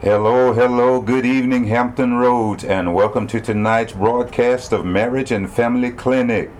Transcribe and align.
Hello, 0.00 0.52
hello, 0.52 1.00
good 1.00 1.26
evening, 1.26 1.64
Hampton 1.64 2.14
Roads, 2.14 2.62
and 2.62 2.94
welcome 2.94 3.26
to 3.26 3.40
tonight's 3.40 3.92
broadcast 3.92 4.72
of 4.72 4.84
Marriage 4.84 5.32
and 5.32 5.50
Family 5.50 5.90
Clinic. 5.90 6.50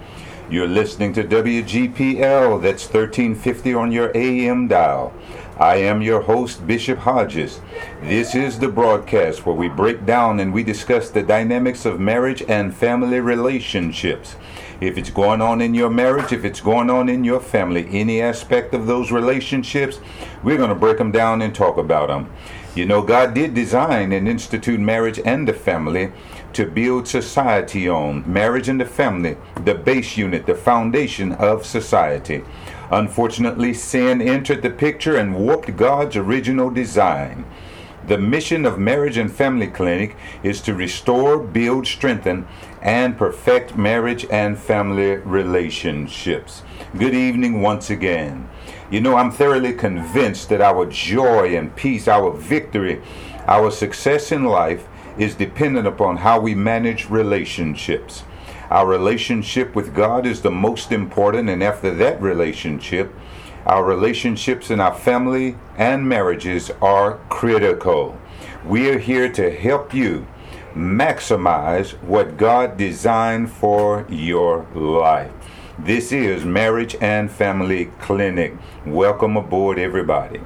You're 0.51 0.67
listening 0.67 1.13
to 1.13 1.23
WGPL, 1.23 2.61
that's 2.61 2.85
1350 2.85 3.75
on 3.75 3.93
your 3.93 4.11
AM 4.17 4.67
dial. 4.67 5.13
I 5.59 5.77
am 5.77 6.03
your 6.03 6.23
host, 6.23 6.67
Bishop 6.67 6.99
Hodges. 6.99 7.61
This 8.03 8.35
is 8.35 8.59
the 8.59 8.69
broadcast 8.69 9.47
where 9.47 9.55
we 9.55 9.69
break 9.69 10.05
down 10.05 10.41
and 10.41 10.53
we 10.53 10.65
discuss 10.65 11.11
the 11.11 11.23
dynamics 11.23 11.85
of 11.85 12.01
marriage 12.01 12.43
and 12.49 12.75
family 12.75 13.21
relationships. 13.21 14.35
If 14.81 14.97
it's 14.97 15.11
going 15.11 15.43
on 15.43 15.61
in 15.61 15.75
your 15.75 15.91
marriage, 15.91 16.33
if 16.33 16.45
it's 16.45 16.61
going 16.61 16.89
on 16.89 17.09
in 17.09 17.25
your 17.25 17.41
family, 17.41 17.89
any 17.91 18.23
aspect 18.23 18.73
of 18.75 18.87
those 18.87 19.11
relationships, 19.11 19.99
we're 20.45 20.57
going 20.57 20.69
to 20.69 20.77
break 20.77 20.99
them 20.99 21.11
down 21.11 21.43
and 21.43 21.53
talk 21.53 21.79
about 21.79 22.07
them. 22.09 22.31
You 22.77 22.87
know, 22.87 23.03
God 23.03 23.35
did 23.35 23.55
design 23.55 24.13
and 24.13 24.29
institute 24.29 24.79
marriage 24.79 25.19
and 25.25 25.49
the 25.49 25.53
family 25.53 26.13
to 26.53 26.65
build 26.65 27.09
society 27.09 27.89
on. 27.89 28.23
Marriage 28.33 28.69
and 28.69 28.81
the 28.81 28.87
family, 28.87 29.37
the 29.65 29.75
base 29.75 30.17
unit, 30.17 30.47
the 30.47 30.55
foundation 30.55 31.33
of 31.33 31.67
society. 31.67 32.45
Unfortunately, 32.93 33.75
sin 33.75 34.23
entered 34.23 34.63
the 34.63 34.71
picture 34.71 35.17
and 35.17 35.35
warped 35.35 35.77
God's 35.77 36.15
original 36.15 36.71
design. 36.71 37.45
The 38.07 38.17
mission 38.17 38.65
of 38.65 38.79
Marriage 38.79 39.19
and 39.19 39.31
Family 39.31 39.67
Clinic 39.67 40.17
is 40.43 40.63
to 40.63 40.73
restore, 40.73 41.39
build, 41.39 41.87
strengthen, 41.87 42.47
and 42.83 43.17
perfect 43.19 43.77
marriage 43.77 44.27
and 44.31 44.59
family 44.59 45.17
relationships. 45.17 46.63
Good 46.97 47.15
evening 47.15 47.61
once 47.61 47.91
again. 47.91 48.49
You 48.91 49.01
know, 49.01 49.17
I'm 49.17 49.31
thoroughly 49.31 49.73
convinced 49.73 50.49
that 50.49 50.61
our 50.61 50.87
joy 50.87 51.57
and 51.57 51.75
peace, 51.75 52.09
our 52.09 52.31
victory, 52.33 53.03
our 53.47 53.71
success 53.71 54.33
in 54.33 54.45
life 54.45 54.87
is 55.19 55.35
dependent 55.35 55.87
upon 55.87 56.19
how 56.19 56.41
we 56.41 56.55
manage 56.55 57.11
relationships. 57.11 58.23
Our 58.71 58.87
relationship 58.87 59.75
with 59.75 59.95
God 59.95 60.27
is 60.27 60.43
the 60.43 60.51
most 60.51 60.93
important, 60.93 61.49
and 61.49 61.63
after 61.63 61.95
that 61.95 62.21
relationship, 62.21 63.13
our 63.67 63.85
relationships 63.85 64.71
in 64.71 64.81
our 64.81 64.95
family 64.95 65.57
and 65.77 66.09
marriages 66.09 66.71
are 66.81 67.19
critical. 67.29 68.17
We 68.65 68.91
are 68.91 68.99
here 68.99 69.31
to 69.33 69.51
help 69.51 69.93
you 69.93 70.27
maximize 70.75 71.91
what 72.03 72.37
God 72.37 72.77
designed 72.77 73.51
for 73.51 74.07
your 74.09 74.67
life. 74.75 75.33
This 75.79 76.13
is 76.13 76.45
Marriage 76.45 76.97
and 77.01 77.31
Family 77.31 77.87
Clinic. 78.01 78.55
Welcome 78.85 79.37
aboard, 79.37 79.79
everybody. 79.79 80.41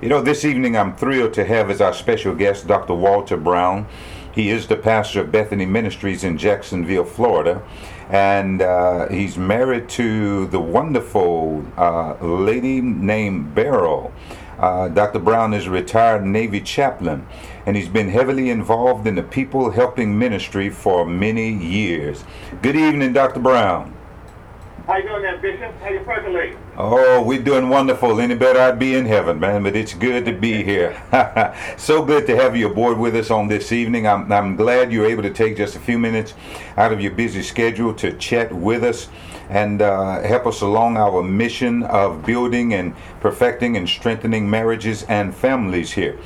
You 0.00 0.08
know, 0.08 0.22
this 0.22 0.44
evening 0.44 0.76
I'm 0.76 0.96
thrilled 0.96 1.34
to 1.34 1.44
have 1.44 1.70
as 1.70 1.80
our 1.80 1.92
special 1.92 2.34
guest 2.34 2.66
Dr. 2.66 2.94
Walter 2.94 3.36
Brown. 3.36 3.86
He 4.32 4.48
is 4.48 4.66
the 4.66 4.76
pastor 4.76 5.20
of 5.20 5.32
Bethany 5.32 5.66
Ministries 5.66 6.24
in 6.24 6.38
Jacksonville, 6.38 7.04
Florida, 7.04 7.62
and 8.08 8.62
uh, 8.62 9.08
he's 9.08 9.36
married 9.36 9.88
to 9.90 10.46
the 10.46 10.60
wonderful 10.60 11.64
uh, 11.76 12.14
lady 12.24 12.80
named 12.80 13.54
Beryl. 13.54 14.12
Uh, 14.58 14.88
Dr. 14.88 15.18
Brown 15.18 15.54
is 15.54 15.66
a 15.66 15.70
retired 15.70 16.24
Navy 16.24 16.60
chaplain, 16.60 17.26
and 17.70 17.76
he's 17.76 17.88
been 17.88 18.08
heavily 18.08 18.50
involved 18.50 19.06
in 19.06 19.14
the 19.14 19.22
people 19.22 19.70
helping 19.70 20.18
ministry 20.18 20.68
for 20.68 21.06
many 21.06 21.52
years. 21.52 22.24
Good 22.62 22.74
evening, 22.74 23.12
Dr. 23.12 23.38
Brown. 23.38 23.94
How 24.88 24.96
you 24.96 25.04
doing 25.04 25.22
there, 25.22 25.38
Bishop? 25.38 25.72
How 25.80 25.90
you 25.90 26.00
percolating? 26.00 26.58
Oh, 26.76 27.22
we're 27.22 27.40
doing 27.40 27.68
wonderful. 27.68 28.20
Any 28.20 28.34
better, 28.34 28.58
I'd 28.58 28.80
be 28.80 28.96
in 28.96 29.06
heaven, 29.06 29.38
man. 29.38 29.62
But 29.62 29.76
it's 29.76 29.94
good 29.94 30.24
to 30.24 30.32
be 30.32 30.64
here. 30.64 31.00
so 31.78 32.04
good 32.04 32.26
to 32.26 32.34
have 32.34 32.56
you 32.56 32.68
aboard 32.72 32.98
with 32.98 33.14
us 33.14 33.30
on 33.30 33.46
this 33.46 33.70
evening. 33.70 34.04
I'm, 34.04 34.32
I'm 34.32 34.56
glad 34.56 34.90
you're 34.90 35.06
able 35.06 35.22
to 35.22 35.32
take 35.32 35.56
just 35.56 35.76
a 35.76 35.78
few 35.78 35.96
minutes 35.96 36.34
out 36.76 36.92
of 36.92 37.00
your 37.00 37.12
busy 37.12 37.40
schedule 37.40 37.94
to 37.94 38.14
chat 38.14 38.52
with 38.52 38.82
us 38.82 39.08
and 39.48 39.80
uh, 39.80 40.22
help 40.22 40.46
us 40.46 40.60
along 40.62 40.96
our 40.96 41.22
mission 41.22 41.84
of 41.84 42.26
building 42.26 42.74
and 42.74 42.96
perfecting 43.20 43.76
and 43.76 43.88
strengthening 43.88 44.50
marriages 44.50 45.04
and 45.04 45.32
families 45.32 45.92
here. 45.92 46.18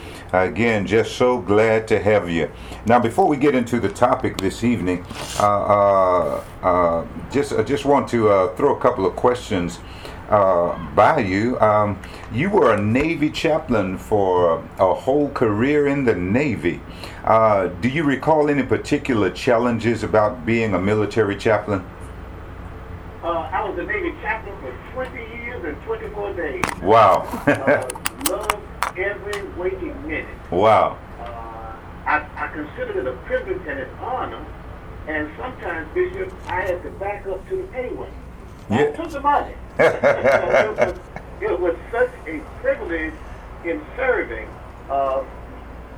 Again, 0.43 0.85
just 0.85 1.17
so 1.17 1.39
glad 1.39 1.87
to 1.89 2.03
have 2.03 2.29
you. 2.29 2.51
Now, 2.87 2.99
before 2.99 3.29
we 3.29 3.37
get 3.37 3.55
into 3.55 3.79
the 3.79 3.89
topic 3.89 4.37
this 4.37 4.65
evening, 4.65 5.07
uh, 5.39 5.45
uh, 5.45 6.45
uh 6.63 7.07
just 7.31 7.53
I 7.53 7.63
just 7.63 7.85
want 7.85 8.09
to 8.09 8.29
uh, 8.29 8.55
throw 8.57 8.77
a 8.77 8.81
couple 8.81 9.07
of 9.07 9.15
questions 9.15 9.79
uh, 10.31 10.77
by 10.97 11.21
you. 11.21 11.59
Um, 11.61 12.01
you 12.33 12.51
were 12.51 12.75
a 12.75 12.83
Navy 12.83 13.31
chaplain 13.31 13.97
for 13.97 14.65
a 14.81 14.93
whole 14.93 15.31
career 15.31 15.87
in 15.87 16.05
the 16.05 16.17
Navy. 16.17 16.81
do 17.81 17.89
you 17.89 18.03
recall 18.03 18.51
any 18.51 18.65
particular 18.65 19.31
challenges 19.31 20.03
about 20.03 20.45
being 20.45 20.75
a 20.75 20.81
military 20.81 21.37
chaplain? 21.37 21.85
I 23.23 23.69
was 23.69 23.79
a 23.79 23.85
Navy 23.85 24.13
chaplain 24.21 24.55
for 24.61 25.05
20 25.05 25.17
years 25.17 25.65
and 25.65 25.81
24 25.85 26.33
days. 26.35 26.65
Wow. 26.83 27.23
loved 28.31 28.99
every 28.99 29.43
waking 29.57 30.07
minute. 30.07 30.27
Wow. 30.51 30.99
Uh, 31.21 31.77
I, 32.07 32.27
I 32.37 32.49
consider 32.53 33.01
it 33.01 33.07
a 33.07 33.13
privilege 33.27 33.61
and 33.67 33.81
an 33.81 33.91
honor. 34.01 34.45
And 35.07 35.31
sometimes, 35.39 35.93
Bishop, 35.95 36.33
I 36.47 36.63
had 36.63 36.83
to 36.83 36.91
back 36.93 37.27
up 37.27 37.47
to 37.49 37.57
the 37.57 37.63
pay 37.65 37.91
Yeah. 38.71 38.79
I 38.79 38.91
took 38.93 39.11
the 39.11 39.21
money. 39.21 39.55
it, 39.79 40.79
was, 40.79 40.99
it, 41.41 41.61
was, 41.61 41.77
such 41.91 42.11
a 42.27 42.39
privilege 42.61 43.13
in 43.65 43.85
serving. 43.97 44.49
Uh, 44.89 45.25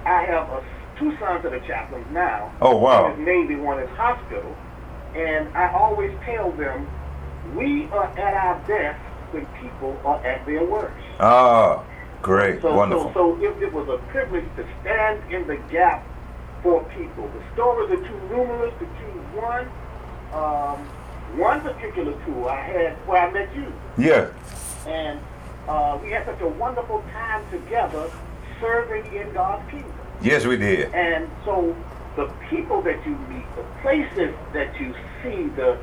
I 0.05 0.23
have 0.23 0.49
a, 0.51 0.65
two 0.99 1.17
sons 1.19 1.43
that 1.45 1.53
are 1.53 1.61
chaplains 1.61 2.07
now. 2.11 2.53
Oh, 2.61 2.77
wow. 2.77 3.11
One 3.11 3.21
is 3.21 3.27
Navy, 3.27 3.57
one 3.57 3.81
is 3.81 3.91
hospital. 3.91 4.57
And 5.15 5.49
I 5.57 5.73
always 5.73 6.13
tell 6.25 6.51
them, 6.53 6.89
we 7.55 7.87
are 7.87 8.07
at 8.19 8.35
our 8.35 8.59
best 8.67 9.01
when 9.33 9.47
people 9.61 9.99
are 10.05 10.25
at 10.27 10.45
their 10.47 10.65
worst. 10.65 10.97
Ah. 11.21 11.85
Great, 12.23 12.61
so, 12.63 12.75
wonderful. 12.75 13.13
So, 13.15 13.39
so 13.39 13.45
it, 13.45 13.63
it, 13.63 13.73
was 13.73 13.89
a 13.89 13.99
privilege 14.11 14.45
to 14.57 14.67
stand 14.81 15.33
in 15.33 15.47
the 15.47 15.57
gap 15.71 16.07
for 16.63 16.83
people. 16.97 17.29
The 17.29 17.55
stories 17.55 17.99
are 17.99 18.09
too 18.09 18.21
numerous 18.29 18.75
to 18.79 18.87
choose 18.87 19.25
one. 19.35 19.69
Um, 20.33 20.79
one 21.39 21.61
particular 21.61 22.13
tour 22.25 22.49
I 22.49 22.63
had 22.63 22.93
where 23.07 23.29
I 23.29 23.31
met 23.31 23.55
you. 23.55 23.73
Yeah. 23.99 24.31
And 24.87 25.21
uh, 25.69 25.99
we 26.03 26.11
had 26.11 26.25
such 26.27 26.41
a 26.41 26.49
wonderful 26.49 27.03
time 27.13 27.49
together 27.51 28.11
serving 28.61 29.13
in 29.15 29.33
God's 29.33 29.69
kingdom. 29.71 29.93
Yes, 30.23 30.47
we 30.47 30.57
did. 30.57 30.95
And 30.95 31.29
so 31.45 31.77
the 32.17 32.33
people 32.49 32.81
that 32.83 33.05
you 33.07 33.17
meet, 33.29 33.45
the 33.57 33.65
places 33.83 34.35
that 34.53 34.81
you 34.81 34.95
see, 35.23 35.49
the 35.57 35.79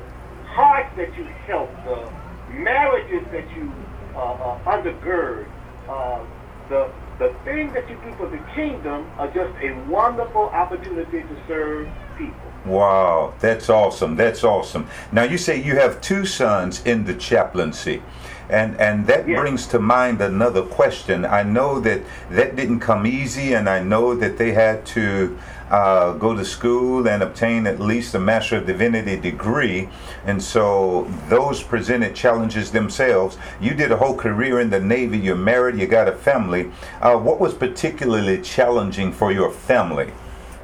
hearts 0.46 0.94
that 0.96 1.16
you 1.16 1.24
help, 1.46 1.70
the 1.84 2.10
marriages 2.52 3.24
that 3.30 3.48
you 3.56 3.72
uh, 4.14 4.18
uh, 4.18 4.64
undergird, 4.64 5.46
uh, 5.88 6.24
the, 6.68 6.90
the 7.18 7.34
things 7.44 7.72
that 7.74 7.88
you 7.88 7.96
do 7.96 8.14
for 8.16 8.28
the 8.28 8.38
kingdom 8.54 9.10
are 9.18 9.28
just 9.28 9.54
a 9.62 9.72
wonderful 9.88 10.42
opportunity 10.44 11.22
to 11.22 11.42
serve 11.46 11.88
people. 12.16 12.36
Wow, 12.64 13.34
that's 13.40 13.68
awesome. 13.68 14.16
That's 14.16 14.42
awesome. 14.42 14.88
Now, 15.12 15.24
you 15.24 15.36
say 15.36 15.62
you 15.62 15.76
have 15.76 16.00
two 16.00 16.24
sons 16.24 16.84
in 16.86 17.04
the 17.04 17.14
chaplaincy. 17.14 18.02
And, 18.48 18.78
and 18.78 19.06
that 19.06 19.26
yes. 19.26 19.40
brings 19.40 19.66
to 19.68 19.78
mind 19.78 20.20
another 20.20 20.62
question. 20.62 21.24
I 21.24 21.42
know 21.42 21.80
that 21.80 22.02
that 22.30 22.56
didn't 22.56 22.80
come 22.80 23.06
easy, 23.06 23.54
and 23.54 23.68
I 23.68 23.82
know 23.82 24.14
that 24.14 24.36
they 24.36 24.52
had 24.52 24.84
to 24.86 25.38
uh, 25.70 26.12
go 26.14 26.34
to 26.34 26.44
school 26.44 27.08
and 27.08 27.22
obtain 27.22 27.66
at 27.66 27.80
least 27.80 28.14
a 28.14 28.18
Master 28.18 28.56
of 28.56 28.66
Divinity 28.66 29.16
degree. 29.16 29.88
And 30.24 30.42
so 30.42 31.10
those 31.28 31.62
presented 31.62 32.14
challenges 32.14 32.70
themselves. 32.70 33.38
You 33.60 33.74
did 33.74 33.90
a 33.90 33.96
whole 33.96 34.16
career 34.16 34.60
in 34.60 34.70
the 34.70 34.80
Navy, 34.80 35.18
you're 35.18 35.36
married, 35.36 35.78
you 35.78 35.86
got 35.86 36.08
a 36.08 36.12
family. 36.12 36.70
Uh, 37.00 37.16
what 37.16 37.40
was 37.40 37.54
particularly 37.54 38.40
challenging 38.42 39.12
for 39.12 39.32
your 39.32 39.50
family 39.50 40.12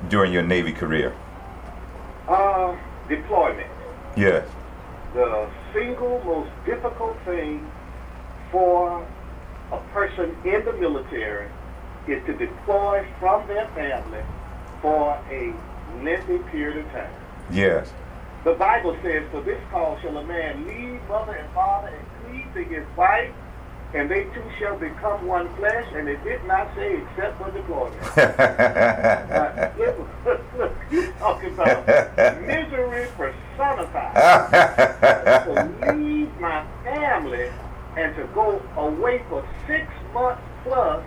during 0.08 0.32
your 0.32 0.43
Navy 0.43 0.73
career? 0.73 1.14
Uh, 2.29 2.76
deployment. 3.08 3.70
Yes. 4.17 4.46
The 5.14 5.49
single 5.73 6.23
most 6.25 6.50
difficult 6.64 7.17
thing 7.25 7.70
for 8.53 9.06
a 9.73 9.79
person 9.93 10.37
in 10.44 10.64
the 10.64 10.73
military 10.75 11.49
is 12.06 12.25
to 12.26 12.32
deploy 12.35 13.06
from 13.19 13.46
their 13.46 13.67
family 13.69 14.23
for 14.81 15.12
a 15.31 15.55
lengthy 16.03 16.38
period 16.50 16.79
of 16.79 16.93
time. 16.93 17.12
Yes. 17.50 17.93
The 18.44 18.55
Bible 18.55 18.97
says, 19.03 19.25
For 19.31 19.43
this 19.43 19.61
cause 19.71 20.00
shall 20.00 20.17
a 20.17 20.25
man 20.25 20.67
leave 20.67 21.00
mother 21.09 21.32
and 21.32 21.53
father 21.53 21.88
and 21.88 22.06
cleave 22.25 22.55
to 22.55 22.65
his 22.75 22.87
wife, 22.97 23.31
and 23.93 24.11
they 24.11 24.25
two 24.25 24.43
shall 24.59 24.79
become 24.79 25.27
one 25.27 25.55
flesh, 25.56 25.87
and 25.94 26.09
it 26.09 26.23
did 26.25 26.43
not 26.47 26.75
say 26.75 27.03
except 27.03 27.38
for 27.38 27.50
the 27.50 27.61
uh, 28.23 29.73
look, 30.56 30.77
you 30.91 31.12
talking 31.19 31.53
about 31.53 31.87
misery 32.41 33.09
personified. 33.17 34.15
to 35.44 35.94
leave 35.94 36.41
my 36.41 36.65
family 36.85 37.50
and 37.97 38.15
to 38.17 38.25
go 38.35 38.62
away 38.77 39.23
for 39.29 39.47
six 39.67 39.87
months 40.15 40.43
plus 40.62 41.05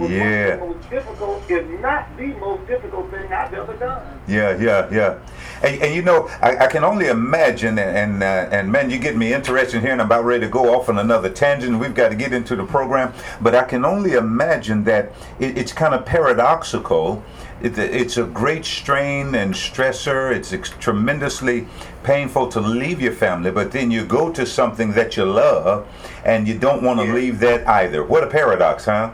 yeah. 0.00 0.56
the 0.56 0.66
most 0.66 0.90
difficult, 0.90 1.50
if 1.50 1.80
not 1.80 2.16
the 2.16 2.26
most 2.26 2.66
difficult 2.66 3.10
thing 3.10 3.32
I've 3.32 3.54
ever 3.54 3.74
done. 3.74 4.20
Yeah, 4.26 4.56
yeah, 4.58 4.88
yeah. 4.90 5.18
And, 5.62 5.82
and 5.82 5.94
you 5.94 6.02
know, 6.02 6.28
I, 6.42 6.56
I, 6.56 6.66
can 6.66 6.84
only 6.84 7.06
imagine, 7.06 7.78
and 7.78 7.94
and, 7.96 8.22
uh, 8.22 8.56
and 8.56 8.70
man, 8.70 8.90
you 8.90 8.98
get 8.98 9.16
me 9.16 9.32
interested 9.32 9.80
here, 9.80 9.92
and 9.92 10.00
I'm 10.00 10.06
about 10.06 10.24
ready 10.24 10.40
to 10.46 10.50
go 10.50 10.74
off 10.74 10.88
on 10.88 10.98
another 10.98 11.30
tangent. 11.30 11.78
We've 11.78 11.94
got 11.94 12.08
to 12.08 12.16
get 12.16 12.32
into 12.32 12.56
the 12.56 12.64
program, 12.64 13.12
but 13.40 13.54
I 13.54 13.62
can 13.62 13.84
only 13.84 14.12
imagine 14.12 14.84
that 14.84 15.12
it, 15.38 15.56
it's 15.56 15.72
kind 15.72 15.94
of 15.94 16.04
paradoxical. 16.04 17.22
It, 17.62 17.78
it's 17.78 18.16
a 18.16 18.24
great 18.24 18.64
strain 18.64 19.34
and 19.34 19.54
stressor. 19.54 20.34
It's 20.34 20.50
tremendously 20.80 21.68
painful 22.02 22.48
to 22.48 22.60
leave 22.60 23.00
your 23.00 23.12
family, 23.12 23.50
but 23.50 23.70
then 23.70 23.90
you 23.90 24.04
go 24.04 24.30
to 24.32 24.44
something 24.44 24.92
that 24.92 25.16
you 25.16 25.24
love, 25.24 25.86
and 26.24 26.48
you 26.48 26.58
don't 26.58 26.82
want 26.82 26.98
to 27.00 27.06
yeah. 27.06 27.14
leave 27.14 27.38
that 27.40 27.66
either. 27.68 28.02
What 28.04 28.24
a 28.24 28.26
paradox, 28.26 28.86
huh? 28.86 29.12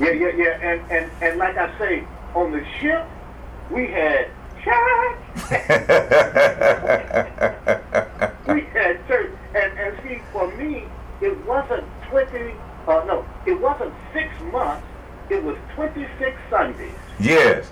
Yeah, 0.00 0.10
yeah, 0.10 0.32
yeah. 0.36 0.58
And, 0.60 0.80
and, 0.90 1.10
and 1.22 1.38
like 1.38 1.56
I 1.56 1.78
say, 1.78 2.04
on 2.34 2.50
the 2.52 2.64
ship, 2.80 3.06
we 3.70 3.86
had 3.86 4.28
church. 4.62 5.18
we 8.48 8.60
had 8.72 9.06
church. 9.06 9.32
And, 9.54 9.78
and 9.78 9.96
see, 10.02 10.20
for 10.32 10.48
me, 10.56 10.84
it 11.20 11.46
wasn't 11.46 11.84
20, 12.10 12.54
uh, 12.86 13.04
no, 13.06 13.24
it 13.46 13.60
wasn't 13.60 13.92
six 14.12 14.28
months. 14.52 14.86
It 15.30 15.42
was 15.42 15.56
26 15.74 16.36
Sundays. 16.50 16.92
Yes. 17.18 17.70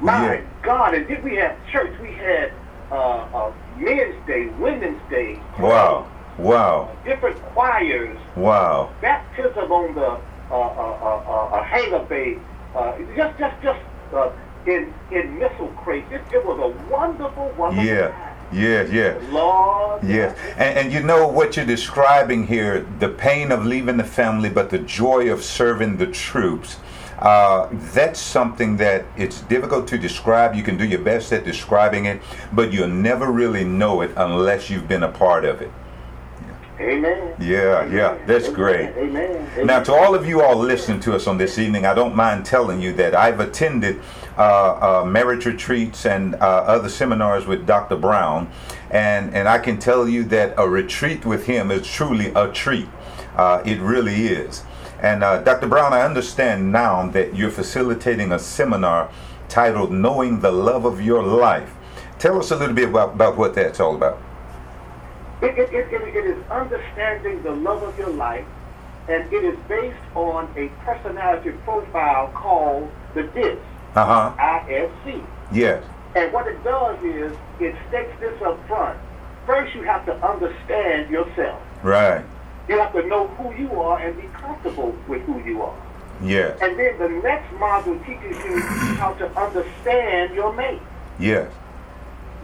My 0.00 0.34
yeah. 0.34 0.40
God, 0.62 0.94
and 0.94 1.08
then 1.08 1.22
we 1.22 1.36
had 1.36 1.56
church. 1.70 1.98
We 2.00 2.12
had 2.12 2.52
uh, 2.90 2.94
uh, 2.94 3.52
Men's 3.76 4.26
Day, 4.26 4.46
Women's 4.58 5.00
Day. 5.10 5.40
Wow. 5.58 6.10
Wow. 6.38 6.96
Different 7.04 7.40
choirs. 7.42 8.18
Wow. 8.36 8.92
Baptism 9.00 9.70
on 9.70 9.94
the 9.94 10.18
uh, 10.50 10.54
uh, 10.54 11.52
uh, 11.54 11.60
a 11.60 11.64
hangar 11.64 12.04
bay, 12.04 12.38
just 13.16 13.38
just 13.38 13.56
just 13.62 13.80
in 14.66 14.92
in 15.10 15.38
missile 15.38 15.68
crates. 15.76 16.10
It, 16.10 16.22
it 16.32 16.44
was 16.44 16.58
a 16.58 16.90
wonderful, 16.90 17.52
wonderful. 17.56 17.84
Yeah. 17.84 18.08
Time. 18.08 18.36
Yeah, 18.52 18.82
yeah. 18.82 19.18
Lord. 19.30 20.02
Yes. 20.02 20.36
And, 20.56 20.76
and 20.78 20.92
you 20.92 21.02
know 21.04 21.28
what 21.28 21.56
you're 21.56 21.64
describing 21.66 22.48
here 22.48 22.80
the 22.98 23.08
pain 23.08 23.52
of 23.52 23.64
leaving 23.64 23.96
the 23.96 24.04
family, 24.04 24.50
but 24.50 24.70
the 24.70 24.78
joy 24.80 25.30
of 25.30 25.44
serving 25.44 25.98
the 25.98 26.08
troops. 26.08 26.78
Uh, 27.20 27.68
that's 27.92 28.18
something 28.18 28.76
that 28.78 29.04
it's 29.16 29.42
difficult 29.42 29.86
to 29.86 29.98
describe. 29.98 30.54
You 30.54 30.62
can 30.62 30.76
do 30.76 30.86
your 30.86 31.00
best 31.00 31.32
at 31.32 31.44
describing 31.44 32.06
it, 32.06 32.22
but 32.52 32.72
you'll 32.72 32.88
never 32.88 33.30
really 33.30 33.62
know 33.62 34.00
it 34.00 34.10
unless 34.16 34.70
you've 34.70 34.88
been 34.88 35.02
a 35.02 35.12
part 35.12 35.44
of 35.44 35.60
it. 35.60 35.70
Amen. 36.80 37.34
Yeah, 37.38 37.84
yeah, 37.86 38.16
that's 38.26 38.46
Amen. 38.46 38.54
great. 38.54 38.88
Amen. 38.96 39.66
Now, 39.66 39.82
to 39.82 39.92
all 39.92 40.14
of 40.14 40.26
you 40.26 40.40
all 40.40 40.56
listening 40.56 40.98
to 41.00 41.14
us 41.14 41.26
on 41.26 41.36
this 41.36 41.58
evening, 41.58 41.84
I 41.84 41.92
don't 41.92 42.16
mind 42.16 42.46
telling 42.46 42.80
you 42.80 42.94
that 42.94 43.14
I've 43.14 43.38
attended 43.38 44.00
uh, 44.38 45.02
uh, 45.02 45.04
marriage 45.04 45.44
retreats 45.44 46.06
and 46.06 46.36
uh, 46.36 46.38
other 46.38 46.88
seminars 46.88 47.46
with 47.46 47.66
Dr. 47.66 47.96
Brown, 47.96 48.50
and, 48.90 49.34
and 49.34 49.46
I 49.46 49.58
can 49.58 49.78
tell 49.78 50.08
you 50.08 50.24
that 50.24 50.54
a 50.56 50.66
retreat 50.66 51.26
with 51.26 51.44
him 51.44 51.70
is 51.70 51.86
truly 51.86 52.32
a 52.34 52.50
treat. 52.50 52.88
Uh, 53.36 53.62
it 53.66 53.78
really 53.80 54.26
is. 54.28 54.64
And 55.02 55.22
uh, 55.22 55.42
Dr. 55.42 55.66
Brown, 55.66 55.92
I 55.92 56.00
understand 56.00 56.72
now 56.72 57.06
that 57.08 57.36
you're 57.36 57.50
facilitating 57.50 58.32
a 58.32 58.38
seminar 58.38 59.10
titled 59.48 59.92
Knowing 59.92 60.40
the 60.40 60.50
Love 60.52 60.86
of 60.86 61.02
Your 61.02 61.22
Life. 61.22 61.74
Tell 62.18 62.38
us 62.38 62.50
a 62.50 62.56
little 62.56 62.74
bit 62.74 62.88
about, 62.88 63.14
about 63.14 63.36
what 63.36 63.54
that's 63.54 63.80
all 63.80 63.94
about. 63.94 64.18
It, 65.42 65.58
it, 65.58 65.72
it, 65.72 65.92
it 65.92 66.26
is 66.26 66.50
understanding 66.50 67.42
the 67.42 67.52
love 67.52 67.82
of 67.82 67.98
your 67.98 68.10
life, 68.10 68.44
and 69.08 69.32
it 69.32 69.44
is 69.44 69.58
based 69.68 69.96
on 70.14 70.52
a 70.56 70.68
personality 70.84 71.52
profile 71.64 72.28
called 72.34 72.90
the 73.14 73.22
DISC. 73.22 73.58
Uh-huh. 73.96 74.34
I-S-C. 74.38 75.22
Yes. 75.52 75.82
And 76.14 76.32
what 76.32 76.46
it 76.46 76.62
does 76.62 77.02
is 77.02 77.36
it 77.58 77.74
states 77.88 78.12
this 78.20 78.40
up 78.42 78.64
front. 78.66 78.98
First, 79.46 79.74
you 79.74 79.82
have 79.82 80.04
to 80.06 80.14
understand 80.24 81.10
yourself. 81.10 81.60
Right. 81.82 82.24
You 82.68 82.78
have 82.78 82.92
to 82.92 83.06
know 83.06 83.26
who 83.28 83.54
you 83.54 83.80
are 83.80 83.98
and 83.98 84.20
be 84.20 84.28
comfortable 84.28 84.94
with 85.08 85.22
who 85.22 85.42
you 85.42 85.62
are. 85.62 85.76
Yes. 86.22 86.58
And 86.60 86.78
then 86.78 86.98
the 86.98 87.08
next 87.08 87.50
module 87.54 87.98
teaches 88.04 88.36
you 88.44 88.60
how 88.96 89.14
to 89.14 89.26
understand 89.40 90.34
your 90.34 90.52
mate. 90.52 90.82
Yes. 91.18 91.50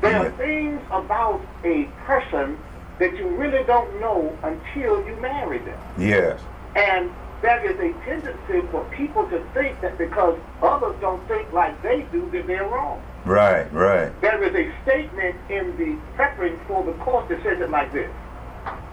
There 0.00 0.10
yes. 0.10 0.26
are 0.26 0.36
things 0.36 0.80
about 0.90 1.42
a 1.64 1.84
person 2.04 2.58
that 2.98 3.16
you 3.16 3.28
really 3.28 3.64
don't 3.64 4.00
know 4.00 4.36
until 4.42 5.06
you 5.06 5.16
marry 5.16 5.58
them. 5.58 5.78
Yes. 5.98 6.40
And 6.74 7.10
there 7.42 7.64
is 7.64 7.78
a 7.78 7.92
tendency 8.04 8.66
for 8.70 8.84
people 8.96 9.28
to 9.28 9.44
think 9.52 9.80
that 9.82 9.98
because 9.98 10.38
others 10.62 10.96
don't 11.00 11.26
think 11.28 11.52
like 11.52 11.80
they 11.82 12.06
do, 12.10 12.28
that 12.30 12.46
they're 12.46 12.66
wrong. 12.66 13.02
Right, 13.24 13.70
right. 13.72 14.18
There 14.20 14.42
is 14.42 14.54
a 14.54 14.82
statement 14.82 15.36
in 15.50 15.76
the 15.76 15.98
preparing 16.16 16.58
for 16.66 16.84
the 16.84 16.92
course 17.04 17.28
that 17.28 17.42
says 17.42 17.60
it 17.60 17.70
like 17.70 17.92
this. 17.92 18.10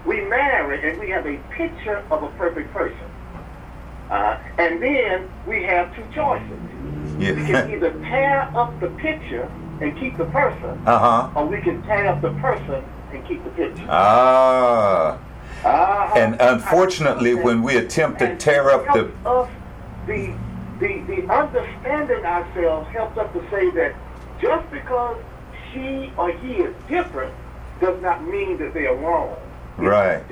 We 0.04 0.20
marry 0.22 0.88
and 0.88 1.00
we 1.00 1.08
have 1.10 1.26
a 1.26 1.38
picture 1.56 2.04
of 2.10 2.22
a 2.22 2.28
perfect 2.36 2.72
person. 2.72 3.10
Uh, 4.10 4.38
and 4.58 4.82
then 4.82 5.30
we 5.46 5.62
have 5.62 5.94
two 5.96 6.04
choices. 6.14 6.58
We 7.18 7.26
can 7.26 7.70
either 7.70 7.92
tear 8.02 8.42
up 8.54 8.78
the 8.80 8.88
picture 8.90 9.50
and 9.80 9.98
keep 9.98 10.18
the 10.18 10.26
person, 10.26 10.80
uh-huh. 10.86 11.30
or 11.34 11.46
we 11.46 11.60
can 11.60 11.82
tear 11.82 12.06
up 12.08 12.20
the 12.20 12.32
person 12.34 12.84
and 13.14 13.26
keep 13.26 13.42
the 13.44 13.50
picture. 13.50 13.86
Ah. 13.88 15.18
Uh, 15.64 16.12
and 16.16 16.36
unfortunately, 16.40 17.34
when 17.34 17.62
we 17.62 17.76
attempt 17.76 18.18
to 18.18 18.36
tear 18.36 18.70
up 18.70 18.84
the. 18.94 19.10
The, 20.06 20.34
the, 20.80 21.00
the 21.06 21.32
understanding 21.32 22.26
ourselves 22.26 22.86
helps 22.90 23.16
us 23.16 23.32
to 23.32 23.40
say 23.50 23.70
that 23.70 23.94
just 24.38 24.70
because 24.70 25.16
she 25.72 26.12
or 26.18 26.30
he 26.32 26.56
is 26.56 26.74
different 26.88 27.32
does 27.80 28.00
not 28.02 28.22
mean 28.26 28.58
that 28.58 28.74
they 28.74 28.86
are 28.86 28.96
wrong. 28.96 29.34
right. 29.78 30.22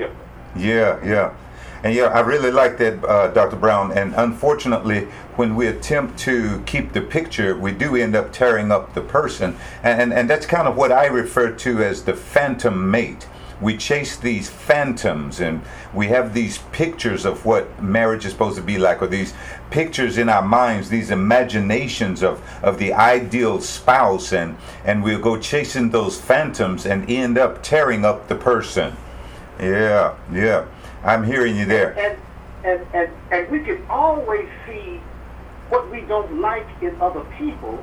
Yeah, 0.55 1.03
yeah. 1.03 1.35
And 1.83 1.95
yeah, 1.95 2.05
I 2.05 2.21
really 2.21 2.53
like 2.53 2.79
that, 2.79 3.05
uh, 3.05 3.29
Dr. 3.29 3.57
Brown. 3.57 3.93
And 3.93 4.15
unfortunately, 4.17 5.09
when 5.37 5.57
we 5.57 5.67
attempt 5.67 6.19
to 6.21 6.63
keep 6.65 6.93
the 6.93 7.01
picture, 7.01 7.57
we 7.57 7.73
do 7.73 7.97
end 7.97 8.15
up 8.15 8.33
tearing 8.33 8.71
up 8.71 8.95
the 8.95 9.01
person. 9.01 9.57
And, 9.83 10.01
and, 10.01 10.13
and 10.13 10.31
that's 10.31 10.47
kind 10.47 10.69
of 10.69 10.77
what 10.77 10.93
I 10.93 11.07
refer 11.07 11.51
to 11.51 11.83
as 11.83 12.05
the 12.05 12.15
phantom 12.15 12.91
mate. 12.91 13.27
We 13.61 13.77
chase 13.77 14.17
these 14.17 14.49
phantoms 14.51 15.41
and 15.41 15.63
we 15.95 16.09
have 16.09 16.35
these 16.35 16.59
pictures 16.73 17.25
of 17.25 17.45
what 17.45 17.81
marriage 17.83 18.25
is 18.25 18.33
supposed 18.33 18.57
to 18.57 18.63
be 18.63 18.79
like, 18.79 19.01
or 19.03 19.07
these 19.07 19.35
pictures 19.71 20.19
in 20.19 20.29
our 20.29 20.43
minds, 20.43 20.89
these 20.89 21.11
imaginations 21.11 22.23
of, 22.23 22.43
of 22.63 22.79
the 22.79 22.93
ideal 22.93 23.61
spouse, 23.61 24.33
and, 24.33 24.57
and 24.85 25.03
we'll 25.03 25.21
go 25.21 25.39
chasing 25.39 25.91
those 25.91 26.21
phantoms 26.21 26.87
and 26.87 27.09
end 27.09 27.39
up 27.39 27.63
tearing 27.63 28.05
up 28.05 28.27
the 28.27 28.35
person. 28.35 28.97
Yeah, 29.61 30.17
yeah. 30.33 30.67
I'm 31.05 31.25
hearing 31.25 31.57
you 31.57 31.67
there. 31.67 31.99
And, 31.99 32.19
and, 32.65 32.87
and, 32.95 33.11
and 33.31 33.51
we 33.51 33.61
can 33.61 33.85
always 33.89 34.49
see 34.67 35.01
what 35.69 35.91
we 35.91 36.03
don't 36.03 36.41
like 36.41 36.67
in 36.81 37.01
other 37.01 37.25
people, 37.39 37.83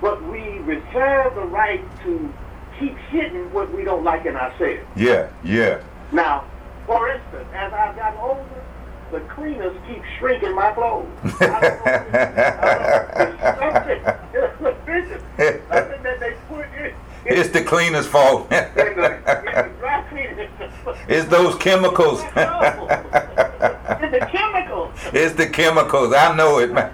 but 0.00 0.22
we 0.24 0.58
reserve 0.60 1.34
the 1.34 1.42
right 1.42 1.84
to 2.04 2.32
keep 2.78 2.96
hidden 3.10 3.52
what 3.52 3.72
we 3.74 3.84
don't 3.84 4.04
like 4.04 4.26
in 4.26 4.36
ourselves. 4.36 4.82
Yeah, 4.96 5.30
yeah. 5.44 5.82
Now, 6.12 6.44
for 6.86 7.08
instance, 7.08 7.46
as 7.54 7.72
I've 7.72 7.96
gotten 7.96 8.18
older, 8.18 8.44
the 9.12 9.20
cleaners 9.20 9.76
keep 9.86 10.02
shrinking 10.18 10.54
my 10.54 10.72
clothes. 10.72 11.06
I 11.40 11.60
don't 11.60 11.82
know. 11.82 12.26
something, 13.60 14.02
something 15.70 16.02
that 16.02 16.20
they 16.20 16.34
put 16.48 16.66
in. 16.74 16.94
It's 17.26 17.50
the 17.50 17.62
cleaner's 17.62 18.06
fault. 18.06 18.50
It's 20.18 20.55
those 21.28 21.54
chemicals. 21.56 22.22
it's 22.22 22.34
the 24.12 24.28
chemicals. 24.30 24.92
It's 25.12 25.34
the 25.34 25.46
chemicals. 25.46 26.14
I 26.14 26.34
know 26.36 26.58
it, 26.58 26.72
man. 26.72 26.90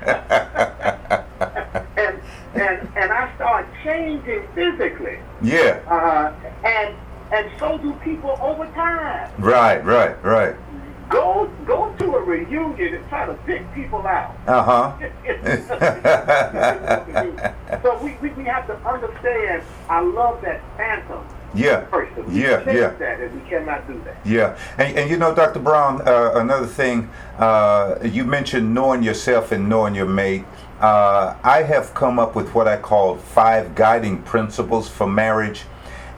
and, 1.96 2.20
and, 2.54 2.88
and 2.96 3.12
I 3.12 3.32
start 3.36 3.66
changing 3.84 4.46
physically. 4.54 5.18
Yeah. 5.40 5.80
Uh, 5.86 6.32
and, 6.64 6.94
and 7.32 7.50
so 7.58 7.78
do 7.78 7.92
people 8.04 8.36
over 8.40 8.66
time. 8.72 9.32
Right, 9.38 9.84
right, 9.84 10.22
right. 10.24 10.54
Go, 11.08 11.50
go 11.66 11.94
to 11.98 12.16
a 12.16 12.22
reunion 12.22 12.94
and 12.94 13.08
try 13.08 13.26
to 13.26 13.34
pick 13.44 13.62
people 13.74 14.06
out. 14.06 14.36
Uh 14.46 14.62
huh. 14.62 14.92
so 17.82 17.98
we, 18.02 18.16
we, 18.20 18.30
we 18.30 18.44
have 18.44 18.66
to 18.66 18.76
understand 18.86 19.62
I 19.88 20.00
love 20.00 20.40
that 20.42 20.60
phantom 20.76 21.26
Yeah. 21.54 21.86
Yeah. 22.30 22.70
Yeah. 22.70 22.88
That, 22.90 23.20
and 23.20 23.42
we 23.42 23.48
cannot 23.48 23.86
do 23.86 24.00
that. 24.04 24.16
Yeah. 24.24 24.58
And, 24.78 24.96
and 24.96 25.10
you 25.10 25.16
know, 25.16 25.34
Dr. 25.34 25.60
Brown, 25.60 26.06
uh, 26.06 26.32
another 26.34 26.66
thing, 26.66 27.10
uh, 27.38 27.98
you 28.02 28.24
mentioned 28.24 28.72
knowing 28.74 29.02
yourself 29.02 29.52
and 29.52 29.68
knowing 29.68 29.94
your 29.94 30.06
mate. 30.06 30.44
Uh, 30.80 31.36
I 31.44 31.62
have 31.62 31.94
come 31.94 32.18
up 32.18 32.34
with 32.34 32.54
what 32.54 32.66
I 32.66 32.76
call 32.76 33.16
five 33.16 33.74
guiding 33.74 34.22
principles 34.22 34.88
for 34.88 35.06
marriage. 35.06 35.64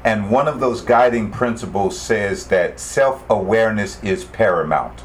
And 0.05 0.31
one 0.31 0.49
of 0.49 0.61
those 0.61 0.83
guiding 0.83 1.31
principles 1.31 1.99
says 1.99 2.47
that 2.49 2.79
self 2.79 3.25
awareness 3.31 4.03
is 4.03 4.25
paramount. 4.25 5.03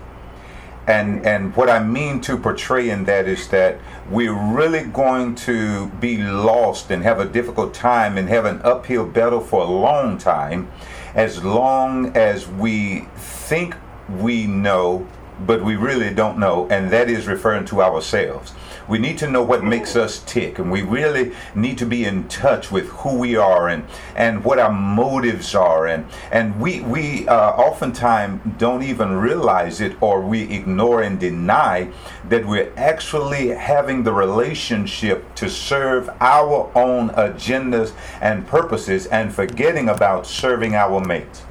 And, 0.89 1.23
and 1.23 1.55
what 1.55 1.69
I 1.69 1.83
mean 1.83 2.19
to 2.21 2.35
portray 2.35 2.89
in 2.89 3.05
that 3.05 3.27
is 3.27 3.47
that 3.49 3.77
we're 4.09 4.33
really 4.33 4.83
going 4.83 5.35
to 5.35 5.87
be 6.01 6.17
lost 6.17 6.89
and 6.89 7.03
have 7.03 7.19
a 7.19 7.25
difficult 7.25 7.75
time 7.75 8.17
and 8.17 8.27
have 8.27 8.45
an 8.45 8.59
uphill 8.63 9.05
battle 9.05 9.39
for 9.39 9.61
a 9.61 9.69
long 9.69 10.17
time 10.17 10.67
as 11.13 11.43
long 11.43 12.17
as 12.17 12.47
we 12.47 13.01
think 13.15 13.75
we 14.09 14.47
know, 14.47 15.07
but 15.45 15.63
we 15.63 15.75
really 15.75 16.11
don't 16.11 16.39
know, 16.39 16.67
and 16.69 16.89
that 16.89 17.07
is 17.07 17.27
referring 17.27 17.65
to 17.65 17.83
ourselves. 17.83 18.53
We 18.89 18.97
need 18.97 19.19
to 19.19 19.29
know 19.29 19.43
what 19.43 19.63
makes 19.63 19.95
us 19.95 20.23
tick, 20.25 20.57
and 20.57 20.71
we 20.71 20.81
really 20.81 21.31
need 21.53 21.77
to 21.77 21.85
be 21.85 22.05
in 22.05 22.27
touch 22.27 22.71
with 22.71 22.87
who 22.87 23.19
we 23.19 23.35
are 23.35 23.69
and 23.69 23.83
and 24.15 24.43
what 24.43 24.57
our 24.57 24.71
motives 24.71 25.53
are, 25.53 25.85
and 25.85 26.07
and 26.31 26.59
we 26.59 26.81
we 26.81 27.27
uh, 27.27 27.51
oftentimes 27.51 28.41
don't 28.57 28.81
even 28.81 29.17
realize 29.17 29.79
it, 29.79 29.95
or 30.01 30.21
we 30.21 30.41
ignore 30.41 31.03
and 31.03 31.19
deny 31.19 31.91
that 32.29 32.47
we're 32.47 32.73
actually 32.75 33.49
having 33.49 34.01
the 34.03 34.11
relationship 34.11 35.35
to 35.35 35.47
serve 35.49 36.09
our 36.19 36.71
own 36.73 37.09
agendas 37.11 37.93
and 38.21 38.47
purposes, 38.47 39.05
and 39.05 39.31
forgetting 39.35 39.87
about 39.87 40.25
serving 40.25 40.73
our 40.73 40.99
mates. 40.99 41.43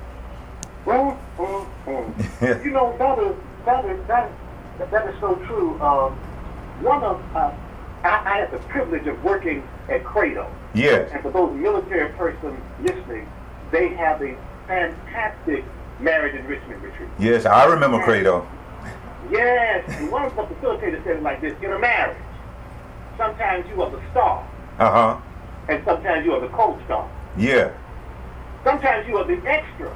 Well, 0.85 1.16
mm, 1.37 2.64
you 2.64 2.73
know 2.73 2.97
that 2.99 3.18
is 3.21 3.37
that 3.64 3.85
is 3.85 4.07
that 4.09 4.28
that 4.90 5.09
is 5.09 5.21
so 5.21 5.37
true. 5.47 5.80
Um, 5.80 6.18
one 6.80 7.02
of 7.02 7.20
uh, 7.35 7.52
I, 8.04 8.08
I 8.08 8.38
had 8.38 8.50
the 8.52 8.58
privilege 8.68 9.06
of 9.06 9.23
working 9.25 9.66
at 9.88 10.04
Credo. 10.04 10.50
Yes. 10.75 11.11
And 11.12 11.23
for 11.23 11.30
those 11.30 11.54
military 11.54 12.12
persons 12.12 12.61
listening, 12.82 13.28
they 13.70 13.88
have 13.88 14.23
a 14.23 14.37
fantastic 14.66 15.64
marriage 16.00 16.35
enrichment 16.35 16.82
retreat. 16.82 17.08
Yes, 17.18 17.47
I 17.47 17.64
remember 17.66 18.02
Credo. 18.02 18.47
Yes, 19.30 19.85
and 19.88 20.11
one 20.11 20.25
of 20.25 20.35
the 20.37 20.42
facilitators 20.42 21.02
said 21.04 21.16
it 21.16 21.23
like 21.23 21.40
this: 21.40 21.54
in 21.62 21.73
a 21.73 21.78
marriage, 21.78 22.23
sometimes 23.16 23.68
you 23.68 23.82
are 23.82 23.90
the 23.90 24.00
star. 24.11 24.49
Uh 24.78 24.90
huh. 24.90 25.20
And 25.68 25.85
sometimes 25.85 26.25
you 26.25 26.32
are 26.32 26.40
the 26.40 26.49
co-star. 26.49 27.11
Yeah. 27.37 27.76
Sometimes 28.64 29.06
you 29.06 29.18
are 29.18 29.25
the 29.25 29.37
extra. 29.47 29.94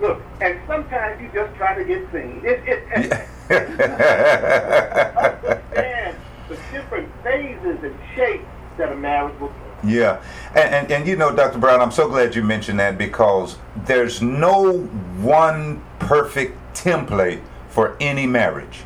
Look, 0.00 0.22
and 0.40 0.58
sometimes 0.66 1.20
you 1.20 1.30
just 1.32 1.54
try 1.56 1.74
to 1.74 1.84
get 1.84 2.10
seen. 2.12 2.40
It, 2.44 2.62
it, 2.66 3.08
yeah. 3.10 3.28
Understand 3.50 5.06
the 6.48 6.56
different 6.72 7.08
phases 7.22 7.78
and 7.82 7.98
shapes 8.14 8.44
that 8.76 8.92
a 8.92 8.96
marriage 8.96 9.38
will 9.40 9.48
take. 9.48 9.56
Yeah, 9.84 10.20
and, 10.54 10.74
and, 10.74 10.90
and 10.90 11.06
you 11.06 11.16
know, 11.16 11.34
Dr. 11.34 11.58
Brown, 11.58 11.80
I'm 11.80 11.92
so 11.92 12.08
glad 12.08 12.34
you 12.34 12.42
mentioned 12.42 12.80
that 12.80 12.98
because 12.98 13.56
there's 13.86 14.20
no 14.20 14.78
one 15.18 15.84
perfect 15.98 16.58
template 16.74 17.40
for 17.68 17.96
any 18.00 18.26
marriage. 18.26 18.80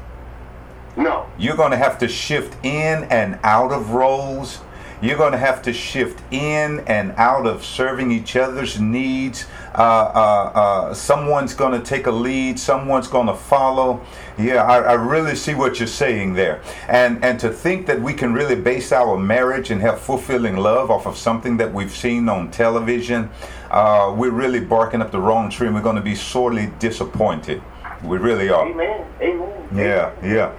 No. 0.97 1.27
You're 1.39 1.57
going 1.57 1.71
to 1.71 1.79
have 1.79 1.99
to 2.01 2.09
shift 2.09 2.63
in 2.65 3.05
and 3.05 3.39
out 3.43 3.73
of 3.73 3.91
roles 3.91 4.61
you're 5.03 5.19
going 5.19 5.33
to 5.33 5.39
have 5.39 5.61
to 5.63 5.73
shift 5.73 6.23
in 6.33 6.79
and 6.87 7.13
out 7.17 7.45
of 7.45 7.65
serving 7.65 8.13
each 8.13 8.37
other's 8.37 8.81
needs. 8.81 9.47
Uh, 9.75 9.83
uh, 9.83 10.53
uh, 10.55 10.95
someone's 10.95 11.55
going 11.55 11.79
to 11.79 11.85
take 11.85 12.07
a 12.07 12.11
lead, 12.11 12.59
someone's 12.59 13.09
going 13.09 13.27
to 13.27 13.35
follow. 13.35 14.01
Yeah, 14.39 14.63
I, 14.63 14.79
I, 14.79 14.93
really 14.93 15.35
see 15.35 15.55
what 15.55 15.81
you're 15.81 15.89
saying 15.89 16.35
there. 16.35 16.63
And, 16.89 17.23
and 17.25 17.41
to 17.41 17.51
think 17.51 17.87
that 17.87 18.01
we 18.01 18.15
can 18.15 18.33
really 18.33 18.55
base 18.55 18.93
our 18.93 19.19
marriage 19.19 19.71
and 19.71 19.81
have 19.81 20.01
fulfilling 20.01 20.57
love 20.57 20.91
off 20.91 21.07
of 21.07 21.17
something 21.17 21.57
that 21.57 21.73
we've 21.73 21.91
seen 21.91 22.29
on 22.29 22.51
television, 22.51 23.29
uh, 23.71 24.15
we're 24.17 24.31
really 24.31 24.61
barking 24.61 25.03
up 25.03 25.11
the 25.11 25.21
wrong 25.21 25.51
tree 25.51 25.67
and 25.67 25.75
we're 25.75 25.83
going 25.83 25.97
to 25.97 26.03
be 26.03 26.15
sorely 26.15 26.71
disappointed. 26.79 27.61
We 28.05 28.19
really 28.19 28.51
are. 28.51 28.69
Amen. 28.69 29.07
Amen. 29.21 29.69
Yeah, 29.75 30.13
yeah, 30.23 30.53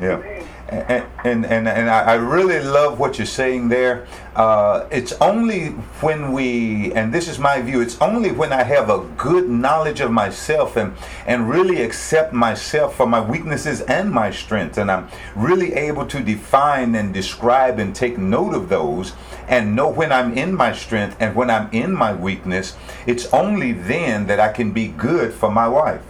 yeah. 0.00 0.18
Amen 0.18 0.47
and 0.68 1.06
and 1.24 1.46
and, 1.46 1.68
and 1.68 1.90
I 1.90 2.14
really 2.14 2.60
love 2.60 2.98
what 2.98 3.18
you're 3.18 3.26
saying 3.26 3.68
there. 3.68 4.06
Uh, 4.36 4.86
it's 4.92 5.12
only 5.20 5.70
when 6.00 6.32
we, 6.32 6.92
and 6.92 7.12
this 7.12 7.26
is 7.26 7.38
my 7.38 7.60
view, 7.60 7.80
it's 7.80 8.00
only 8.00 8.30
when 8.30 8.52
I 8.52 8.62
have 8.62 8.88
a 8.88 9.00
good 9.16 9.48
knowledge 9.48 10.00
of 10.00 10.12
myself 10.12 10.76
and 10.76 10.92
and 11.26 11.48
really 11.48 11.82
accept 11.82 12.32
myself 12.32 12.94
for 12.96 13.06
my 13.06 13.20
weaknesses 13.20 13.80
and 13.82 14.10
my 14.10 14.30
strengths, 14.30 14.78
and 14.78 14.90
I'm 14.90 15.08
really 15.34 15.72
able 15.72 16.06
to 16.06 16.20
define 16.20 16.94
and 16.94 17.12
describe 17.12 17.78
and 17.78 17.94
take 17.94 18.18
note 18.18 18.54
of 18.54 18.68
those, 18.68 19.12
and 19.48 19.74
know 19.74 19.88
when 19.88 20.12
I'm 20.12 20.36
in 20.36 20.54
my 20.54 20.72
strength 20.72 21.16
and 21.18 21.34
when 21.34 21.50
I'm 21.50 21.70
in 21.72 21.92
my 21.92 22.12
weakness. 22.12 22.76
It's 23.06 23.26
only 23.32 23.72
then 23.72 24.26
that 24.26 24.38
I 24.38 24.52
can 24.52 24.72
be 24.72 24.88
good 24.88 25.32
for 25.32 25.50
my 25.50 25.66
wife. 25.66 26.02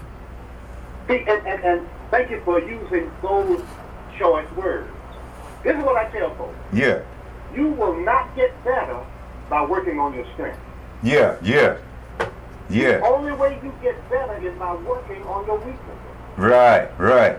And, 1.09 1.27
and, 1.29 1.65
and 1.65 1.89
thank 2.11 2.31
you 2.31 2.43
for 2.45 2.61
using 2.61 3.11
those 3.23 3.63
choice 4.19 4.51
words. 4.53 4.91
This 5.63 5.77
is 5.77 5.85
what 5.85 5.97
I 5.97 6.11
tell 6.11 6.35
folks. 6.37 6.57
Yeah. 6.73 7.03
You 7.55 7.69
will 7.69 7.97
not 8.05 8.35
get 8.37 8.53
better 8.65 9.05
by 9.49 9.65
working 9.65 9.99
on 9.99 10.15
your 10.15 10.27
strength. 10.35 10.59
Yeah, 11.03 11.37
yeah. 11.43 11.79
Yeah. 12.69 12.99
The 12.99 13.05
only 13.07 13.33
way 13.33 13.59
you 13.63 13.73
get 13.83 13.97
better 14.11 14.37
is 14.47 14.57
by 14.59 14.75
working 14.75 15.23
on 15.23 15.47
your 15.47 15.57
weaknesses. 15.59 15.95
Right, 16.37 16.89
right. 16.99 17.39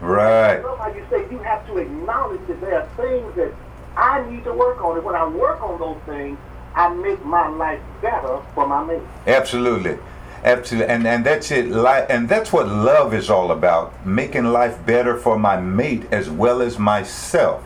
Right. 0.00 0.62
How 0.62 0.92
you 0.94 1.04
say 1.10 1.30
you 1.30 1.38
have 1.38 1.66
to 1.66 1.78
acknowledge 1.78 2.46
that 2.48 2.60
there 2.60 2.80
are 2.80 2.88
things 2.96 3.34
that 3.36 3.52
I 3.96 4.28
need 4.30 4.44
to 4.44 4.52
work 4.52 4.82
on, 4.82 4.96
and 4.96 5.04
when 5.04 5.14
I 5.14 5.26
work 5.26 5.62
on 5.62 5.78
those 5.78 5.98
things, 6.06 6.38
I 6.74 6.92
make 6.92 7.24
my 7.24 7.48
life 7.48 7.80
better 8.02 8.40
for 8.54 8.66
my 8.66 8.84
mate. 8.84 9.02
Absolutely. 9.26 9.98
Absolutely, 10.44 10.92
and 10.92 11.06
and 11.06 11.24
that's 11.24 11.50
it. 11.50 11.72
And 11.72 12.28
that's 12.28 12.52
what 12.52 12.68
love 12.68 13.14
is 13.14 13.30
all 13.30 13.50
about: 13.50 14.06
making 14.06 14.44
life 14.44 14.84
better 14.84 15.16
for 15.16 15.38
my 15.38 15.58
mate 15.58 16.04
as 16.12 16.28
well 16.28 16.60
as 16.60 16.78
myself. 16.78 17.64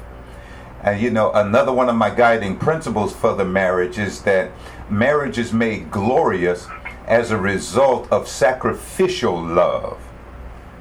And 0.83 1.01
you 1.01 1.11
know, 1.11 1.33
another 1.33 1.73
one 1.73 1.89
of 1.89 1.97
my 1.97 2.11
guiding 2.15 2.57
principles 2.57 3.13
for 3.13 3.35
the 3.35 3.45
marriage 3.45 3.99
is 3.99 4.23
that 4.23 4.53
marriage 4.89 5.37
is 5.39 5.53
made 5.53 5.91
glorious 5.91 6.69
as 7.07 7.33
a 7.33 7.37
result 7.37 8.07
of 8.13 8.29
sacrificial 8.29 9.43
love. 9.43 9.99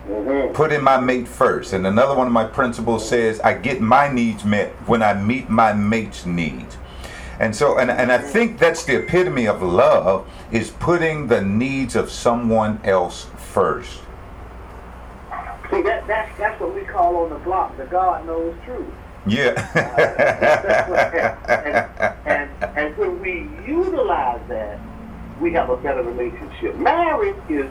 Mm-hmm. 0.08 0.54
Putting 0.54 0.84
my 0.84 1.00
mate 1.00 1.28
first. 1.28 1.74
And 1.74 1.88
another 1.88 2.16
one 2.16 2.28
of 2.28 2.34
my 2.34 2.46
principles 2.46 3.10
says, 3.10 3.40
I 3.42 3.54
get 3.54 3.82
my 3.82 4.08
needs 4.08 4.46
met 4.46 4.70
when 4.88 5.02
I 5.02 5.14
meet 5.14 5.50
my 5.50 5.74
mate's 5.74 6.26
needs. 6.26 6.78
And 7.40 7.56
so, 7.56 7.78
and, 7.78 7.92
and 7.92 8.12
I 8.12 8.18
think 8.18 8.58
that's 8.58 8.84
the 8.86 8.98
epitome 8.98 9.48
of 9.48 9.62
love 9.62 10.28
is 10.52 10.72
putting 10.72 11.28
the 11.28 11.42
needs 11.42 11.96
of 11.96 12.10
someone 12.10 12.80
else 12.84 13.28
first. 13.38 14.00
See, 15.70 15.82
that, 15.84 16.08
that's, 16.08 16.38
that's 16.38 16.60
what 16.60 16.74
we 16.74 16.82
call 16.82 17.18
on 17.18 17.30
the 17.30 17.40
block 17.40 17.78
the 17.78 17.86
God 17.86 18.26
knows 18.26 18.56
truth. 18.66 18.88
Yeah. 19.28 19.70
uh, 19.76 21.52
and, 22.26 22.50
and, 22.62 22.78
and 22.78 22.98
when 22.98 23.22
we 23.22 23.50
utilize 23.68 24.42
that, 24.48 24.80
we 25.42 25.54
have 25.54 25.70
a 25.70 25.78
better 25.78 26.02
relationship. 26.02 26.76
Marriage 26.78 27.36
is 27.50 27.70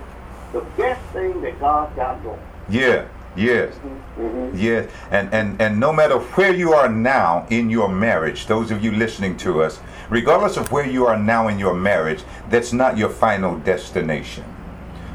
the 0.52 0.60
best 0.76 1.00
thing 1.12 1.40
that 1.42 1.58
God's 1.58 1.94
got 1.96 2.22
going. 2.22 2.40
Yeah. 2.68 3.08
Yes. 3.36 3.74
Mm-hmm. 3.74 4.56
Yes. 4.56 4.90
And, 5.10 5.32
and, 5.32 5.60
and 5.60 5.78
no 5.78 5.92
matter 5.92 6.18
where 6.18 6.54
you 6.54 6.72
are 6.72 6.88
now 6.88 7.46
in 7.50 7.68
your 7.70 7.88
marriage, 7.88 8.46
those 8.46 8.70
of 8.70 8.82
you 8.82 8.92
listening 8.92 9.36
to 9.38 9.62
us, 9.62 9.80
regardless 10.08 10.56
of 10.56 10.72
where 10.72 10.86
you 10.86 11.06
are 11.06 11.18
now 11.18 11.48
in 11.48 11.58
your 11.58 11.74
marriage, 11.74 12.22
that's 12.48 12.72
not 12.72 12.96
your 12.96 13.10
final 13.10 13.58
destination. 13.58 14.44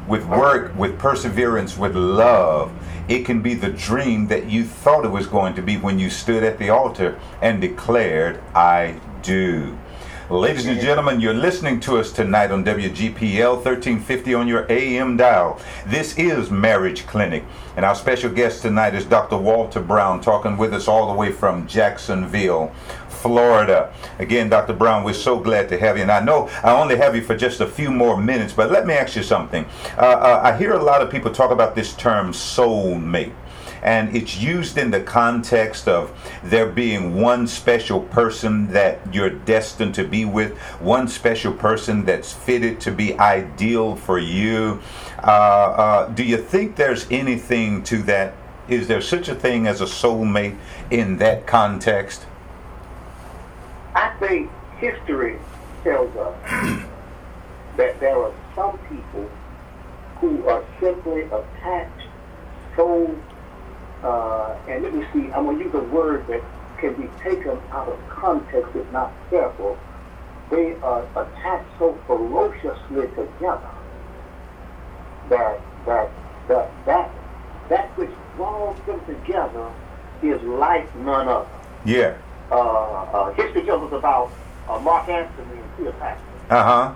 With 0.08 0.26
work, 0.26 0.76
with 0.76 0.98
perseverance, 0.98 1.76
with 1.76 1.94
love, 1.94 2.72
it 3.08 3.24
can 3.24 3.42
be 3.42 3.54
the 3.54 3.70
dream 3.70 4.28
that 4.28 4.48
you 4.48 4.64
thought 4.64 5.04
it 5.04 5.10
was 5.10 5.26
going 5.26 5.54
to 5.54 5.62
be 5.62 5.76
when 5.76 5.98
you 5.98 6.10
stood 6.10 6.42
at 6.44 6.58
the 6.58 6.70
altar 6.70 7.18
and 7.40 7.60
declared, 7.60 8.42
I 8.54 9.00
do. 9.22 9.76
Ladies 10.32 10.64
and 10.64 10.80
gentlemen, 10.80 11.20
you're 11.20 11.34
listening 11.34 11.78
to 11.80 11.98
us 11.98 12.10
tonight 12.10 12.50
on 12.50 12.64
WGPL 12.64 13.56
1350 13.56 14.32
on 14.32 14.48
your 14.48 14.64
AM 14.72 15.18
dial. 15.18 15.60
This 15.86 16.16
is 16.16 16.50
Marriage 16.50 17.06
Clinic, 17.06 17.44
and 17.76 17.84
our 17.84 17.94
special 17.94 18.30
guest 18.30 18.62
tonight 18.62 18.94
is 18.94 19.04
Dr. 19.04 19.36
Walter 19.36 19.82
Brown, 19.82 20.22
talking 20.22 20.56
with 20.56 20.72
us 20.72 20.88
all 20.88 21.08
the 21.08 21.12
way 21.12 21.32
from 21.32 21.66
Jacksonville, 21.66 22.72
Florida. 23.10 23.92
Again, 24.18 24.48
Dr. 24.48 24.72
Brown, 24.72 25.04
we're 25.04 25.12
so 25.12 25.38
glad 25.38 25.68
to 25.68 25.78
have 25.78 25.98
you. 25.98 26.02
And 26.02 26.10
I 26.10 26.20
know 26.20 26.48
I 26.64 26.80
only 26.80 26.96
have 26.96 27.14
you 27.14 27.20
for 27.20 27.36
just 27.36 27.60
a 27.60 27.66
few 27.66 27.90
more 27.90 28.18
minutes, 28.18 28.54
but 28.54 28.70
let 28.70 28.86
me 28.86 28.94
ask 28.94 29.14
you 29.14 29.22
something. 29.22 29.66
Uh, 29.98 30.00
uh, 30.00 30.40
I 30.42 30.56
hear 30.56 30.72
a 30.72 30.82
lot 30.82 31.02
of 31.02 31.10
people 31.10 31.30
talk 31.30 31.50
about 31.50 31.74
this 31.74 31.92
term 31.92 32.32
soulmate. 32.32 33.34
And 33.82 34.14
it's 34.14 34.38
used 34.38 34.78
in 34.78 34.90
the 34.90 35.00
context 35.00 35.88
of 35.88 36.12
there 36.42 36.66
being 36.66 37.20
one 37.20 37.46
special 37.46 38.00
person 38.00 38.68
that 38.68 39.00
you're 39.12 39.30
destined 39.30 39.94
to 39.96 40.04
be 40.04 40.24
with, 40.24 40.56
one 40.80 41.08
special 41.08 41.52
person 41.52 42.04
that's 42.04 42.32
fitted 42.32 42.80
to 42.80 42.92
be 42.92 43.18
ideal 43.18 43.96
for 43.96 44.18
you. 44.18 44.80
Uh, 45.18 45.26
uh, 45.26 46.08
do 46.10 46.22
you 46.22 46.36
think 46.36 46.76
there's 46.76 47.06
anything 47.10 47.82
to 47.84 48.02
that? 48.02 48.34
Is 48.68 48.86
there 48.86 49.00
such 49.00 49.28
a 49.28 49.34
thing 49.34 49.66
as 49.66 49.80
a 49.80 49.86
soulmate 49.86 50.56
in 50.90 51.18
that 51.18 51.46
context? 51.46 52.24
I 53.94 54.14
think 54.20 54.50
history 54.78 55.38
tells 55.82 56.14
us 56.16 56.36
that 57.76 57.98
there 57.98 58.16
are 58.16 58.32
some 58.54 58.78
people 58.88 59.28
who 60.20 60.46
are 60.46 60.64
simply 60.80 61.22
attached 61.22 62.08
so, 62.76 63.14
uh, 64.02 64.56
and 64.68 64.82
let 64.82 64.94
me 64.94 65.04
see, 65.12 65.30
I'm 65.32 65.44
going 65.44 65.58
to 65.58 65.64
use 65.64 65.74
a 65.74 65.80
word 65.80 66.26
that 66.28 66.42
can 66.78 66.94
be 66.94 67.08
taken 67.22 67.58
out 67.70 67.88
of 67.88 67.98
context 68.08 68.70
if 68.74 68.90
not 68.92 69.12
careful. 69.30 69.78
They 70.50 70.74
are 70.82 71.06
attached 71.16 71.68
so 71.78 71.98
ferociously 72.06 73.06
together 73.08 73.70
that 75.28 75.60
that 75.86 76.10
that 76.48 76.70
that 76.84 77.10
that 77.68 77.96
which 77.96 78.10
draws 78.36 78.76
them 78.86 79.00
together 79.06 79.70
is 80.22 80.42
like 80.42 80.94
none 80.96 81.28
other. 81.28 81.48
Yeah. 81.84 82.16
Uh, 82.50 82.54
uh, 82.56 83.32
history 83.34 83.62
tells 83.62 83.90
us 83.90 83.98
about 83.98 84.30
uh, 84.68 84.78
Mark 84.80 85.08
Antony 85.08 85.58
and 85.58 85.76
Cleopatra. 85.76 86.22
Uh-huh. 86.50 86.94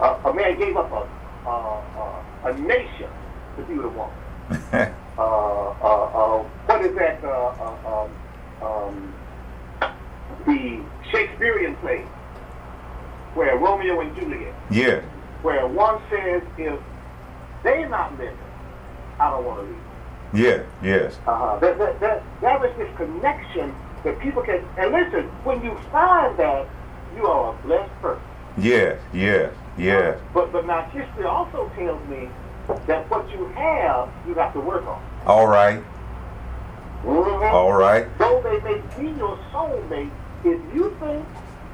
Uh, 0.00 0.30
a 0.30 0.34
man 0.34 0.58
gave 0.58 0.76
up 0.76 0.90
a, 0.90 1.48
uh, 1.48 2.48
a 2.48 2.58
nation 2.58 3.10
to 3.56 3.62
be 3.64 3.74
with 3.74 3.86
a 3.86 3.88
woman. 3.90 4.94
Uh, 5.18 5.70
uh, 5.70 6.42
what 6.66 6.84
is 6.84 6.94
that? 6.96 7.20
Uh, 7.24 7.42
um, 7.88 8.10
um, 8.62 9.14
the 10.46 10.80
Shakespearean 11.10 11.76
play 11.76 12.04
where 13.34 13.56
Romeo 13.58 14.00
and 14.00 14.14
Juliet. 14.14 14.54
Yeah. 14.70 15.00
Where 15.42 15.66
one 15.66 15.98
says, 16.10 16.42
if 16.56 16.78
they're 17.64 17.88
not 17.88 18.12
living, 18.12 18.36
I 19.18 19.30
don't 19.30 19.44
want 19.44 19.60
to 19.60 19.72
leave. 19.72 19.82
Yeah, 20.34 20.62
yes. 20.82 21.18
Uh-huh. 21.26 21.58
There, 21.60 21.76
there, 21.76 21.94
there, 22.00 22.22
there 22.40 22.66
is 22.66 22.72
this 22.78 22.88
connection 22.96 23.72
that 24.04 24.18
people 24.20 24.42
can, 24.42 24.60
and 24.78 24.92
listen, 24.92 25.30
when 25.44 25.62
you 25.62 25.78
find 25.90 26.38
that, 26.38 26.68
you 27.14 27.26
are 27.26 27.54
a 27.54 27.66
blessed 27.66 27.92
person. 28.00 28.22
Yes, 28.56 29.00
yes, 29.12 29.54
yes. 29.76 30.18
But, 30.32 30.52
but 30.52 30.66
now 30.66 30.86
history 30.92 31.24
also 31.24 31.70
tells 31.76 32.06
me 32.08 32.28
that 32.86 33.10
what 33.10 33.30
you 33.30 33.46
have, 33.48 34.08
you 34.26 34.34
have 34.34 34.52
to 34.52 34.60
work 34.60 34.86
on. 34.86 35.02
All 35.26 35.46
right. 35.46 35.82
Mm-hmm. 37.02 37.54
All 37.54 37.72
right. 37.72 38.06
Though 38.18 38.40
they 38.42 38.60
may 38.60 38.80
be 38.98 39.16
your 39.18 39.36
soulmate, 39.52 40.10
if 40.44 40.74
you 40.74 40.96
think 41.00 41.26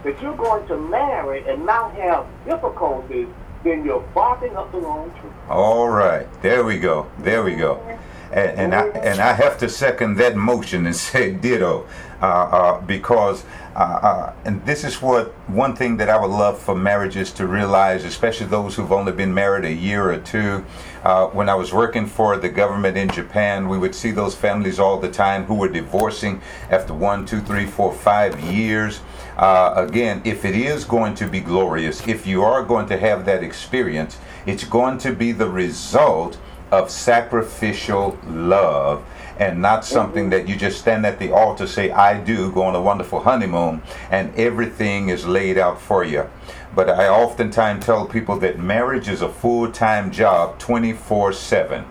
that 0.04 0.20
you're 0.22 0.36
going 0.36 0.66
to 0.68 0.78
marry 0.78 1.46
and 1.46 1.66
now 1.66 1.90
have 1.90 2.26
difficulties, 2.44 3.28
then 3.64 3.84
you're 3.84 4.00
barking 4.14 4.56
up 4.56 4.70
the 4.72 4.78
wrong 4.78 5.10
tree. 5.20 5.30
All 5.48 5.88
right. 5.88 6.26
There 6.42 6.64
we 6.64 6.78
go. 6.78 7.10
There 7.18 7.42
we 7.42 7.56
go. 7.56 7.98
And, 8.32 8.58
and, 8.58 8.74
I, 8.74 8.86
and 8.88 9.20
I 9.20 9.32
have 9.32 9.58
to 9.58 9.68
second 9.68 10.16
that 10.16 10.36
motion 10.36 10.86
and 10.86 10.96
say 11.08 11.32
ditto 11.32 11.86
uh, 12.20 12.24
uh, 12.24 12.80
because 12.82 13.44
uh, 13.78 13.80
uh, 14.02 14.32
and 14.44 14.64
this 14.66 14.82
is 14.82 15.00
what 15.00 15.28
one 15.48 15.76
thing 15.76 15.98
that 15.98 16.08
I 16.08 16.20
would 16.20 16.32
love 16.32 16.58
for 16.58 16.74
marriages 16.74 17.30
to 17.34 17.46
realize, 17.46 18.02
especially 18.02 18.48
those 18.48 18.74
who've 18.74 18.90
only 18.90 19.12
been 19.12 19.32
married 19.32 19.64
a 19.64 19.72
year 19.72 20.10
or 20.10 20.18
two. 20.18 20.64
Uh, 21.04 21.28
when 21.28 21.48
I 21.48 21.54
was 21.54 21.72
working 21.72 22.04
for 22.04 22.36
the 22.36 22.48
government 22.48 22.96
in 22.96 23.08
Japan, 23.08 23.68
we 23.68 23.78
would 23.78 23.94
see 23.94 24.10
those 24.10 24.34
families 24.34 24.80
all 24.80 24.98
the 24.98 25.08
time 25.08 25.44
who 25.44 25.54
were 25.54 25.68
divorcing 25.68 26.42
after 26.70 26.92
one, 26.92 27.24
two, 27.24 27.40
three, 27.40 27.66
four, 27.66 27.94
five 27.94 28.40
years. 28.40 29.00
Uh, 29.36 29.74
again, 29.76 30.22
if 30.24 30.44
it 30.44 30.56
is 30.56 30.84
going 30.84 31.14
to 31.14 31.28
be 31.28 31.38
glorious, 31.38 32.04
if 32.08 32.26
you 32.26 32.42
are 32.42 32.64
going 32.64 32.86
to 32.86 32.98
have 32.98 33.24
that 33.26 33.44
experience, 33.44 34.18
it's 34.44 34.64
going 34.64 34.98
to 34.98 35.12
be 35.12 35.30
the 35.30 35.48
result 35.48 36.36
of 36.70 36.90
sacrificial 36.90 38.18
love 38.26 39.04
and 39.38 39.62
not 39.62 39.84
something 39.84 40.30
that 40.30 40.48
you 40.48 40.56
just 40.56 40.78
stand 40.78 41.06
at 41.06 41.18
the 41.18 41.30
altar 41.32 41.66
say 41.66 41.90
i 41.92 42.18
do 42.22 42.50
go 42.52 42.62
on 42.62 42.74
a 42.74 42.80
wonderful 42.80 43.20
honeymoon 43.20 43.80
and 44.10 44.34
everything 44.34 45.08
is 45.08 45.26
laid 45.26 45.56
out 45.56 45.80
for 45.80 46.04
you 46.04 46.28
but 46.74 46.88
i 46.90 47.08
oftentimes 47.08 47.84
tell 47.84 48.06
people 48.06 48.38
that 48.38 48.58
marriage 48.58 49.08
is 49.08 49.22
a 49.22 49.28
full-time 49.28 50.10
job 50.10 50.58
24 50.58 51.32
7 51.32 51.84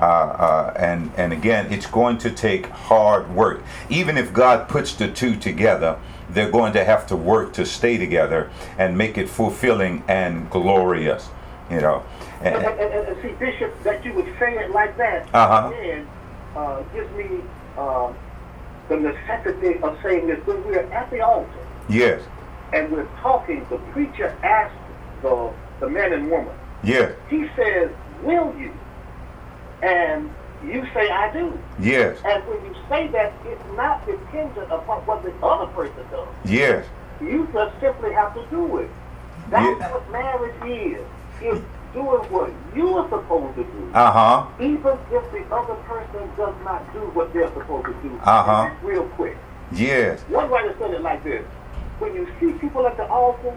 uh, 0.00 0.04
uh, 0.04 0.74
and 0.76 1.12
and 1.18 1.32
again, 1.32 1.70
it's 1.70 1.84
going 1.84 2.16
to 2.16 2.30
take 2.30 2.66
hard 2.66 3.30
work. 3.34 3.62
Even 3.90 4.16
if 4.16 4.32
God 4.32 4.66
puts 4.66 4.94
the 4.94 5.08
two 5.08 5.36
together, 5.36 5.98
they're 6.30 6.50
going 6.50 6.72
to 6.72 6.84
have 6.84 7.06
to 7.08 7.16
work 7.16 7.52
to 7.54 7.66
stay 7.66 7.98
together 7.98 8.50
and 8.78 8.96
make 8.96 9.18
it 9.18 9.28
fulfilling 9.28 10.02
and 10.08 10.48
glorious. 10.48 11.28
You 11.70 11.82
know. 11.82 12.02
And, 12.40 12.54
and, 12.54 12.80
and, 12.80 13.08
and 13.08 13.22
see, 13.22 13.32
Bishop, 13.32 13.82
that 13.82 14.04
you 14.04 14.12
would 14.14 14.32
say 14.38 14.58
it 14.58 14.70
like 14.70 14.96
that, 14.96 15.28
uh-huh. 15.34 15.72
again, 15.72 16.08
uh, 16.56 16.82
gives 16.94 17.10
me 17.14 17.40
uh, 17.76 18.12
the 18.88 18.96
necessity 18.96 19.78
of 19.82 19.98
saying 20.02 20.26
this 20.26 20.44
when 20.46 20.64
we're 20.64 20.80
at 20.80 21.10
the 21.10 21.20
altar. 21.20 21.66
Yes. 21.88 22.22
And 22.72 22.90
we're 22.90 23.08
talking, 23.20 23.66
the 23.68 23.78
preacher 23.92 24.28
asks 24.42 24.76
the, 25.22 25.52
the 25.80 25.88
man 25.88 26.12
and 26.12 26.30
woman. 26.30 26.54
Yes. 26.82 27.12
He 27.28 27.46
says, 27.56 27.90
Will 28.22 28.54
you? 28.58 28.72
And 29.82 30.30
you 30.64 30.86
say, 30.92 31.10
I 31.10 31.32
do. 31.32 31.58
Yes. 31.78 32.18
And 32.24 32.46
when 32.46 32.64
you 32.64 32.74
say 32.88 33.08
that, 33.08 33.32
it's 33.44 33.64
not 33.76 34.06
dependent 34.06 34.70
upon 34.70 35.04
what 35.06 35.22
the 35.22 35.32
other 35.44 35.72
person 35.72 36.04
does. 36.10 36.28
Yes. 36.44 36.86
You 37.20 37.48
just 37.52 37.78
simply 37.80 38.12
have 38.12 38.34
to 38.34 38.46
do 38.50 38.78
it. 38.78 38.90
That's 39.50 39.80
what 39.92 40.10
marriage 40.10 40.54
is. 40.66 41.06
It's 41.40 41.64
doing 41.92 42.22
what 42.30 42.52
you 42.74 42.96
are 42.96 43.08
supposed 43.08 43.56
to 43.56 43.64
do. 43.64 43.90
Uh 43.94 44.12
huh. 44.12 44.46
Even 44.60 44.98
if 45.10 45.32
the 45.32 45.44
other 45.54 45.74
person 45.84 46.28
does 46.36 46.54
not 46.64 46.92
do 46.92 47.00
what 47.10 47.32
they're 47.32 47.52
supposed 47.52 47.86
to 47.86 47.92
do. 48.02 48.18
Uh 48.22 48.42
huh. 48.42 48.74
Real 48.82 49.06
quick. 49.10 49.36
Yes. 49.72 50.20
One 50.28 50.50
writer 50.50 50.74
said 50.78 50.90
it 50.92 51.02
like 51.02 51.22
this 51.22 51.44
When 51.98 52.14
you 52.14 52.26
see 52.40 52.52
people 52.58 52.86
at 52.86 52.96
the 52.96 53.06
altar, 53.06 53.56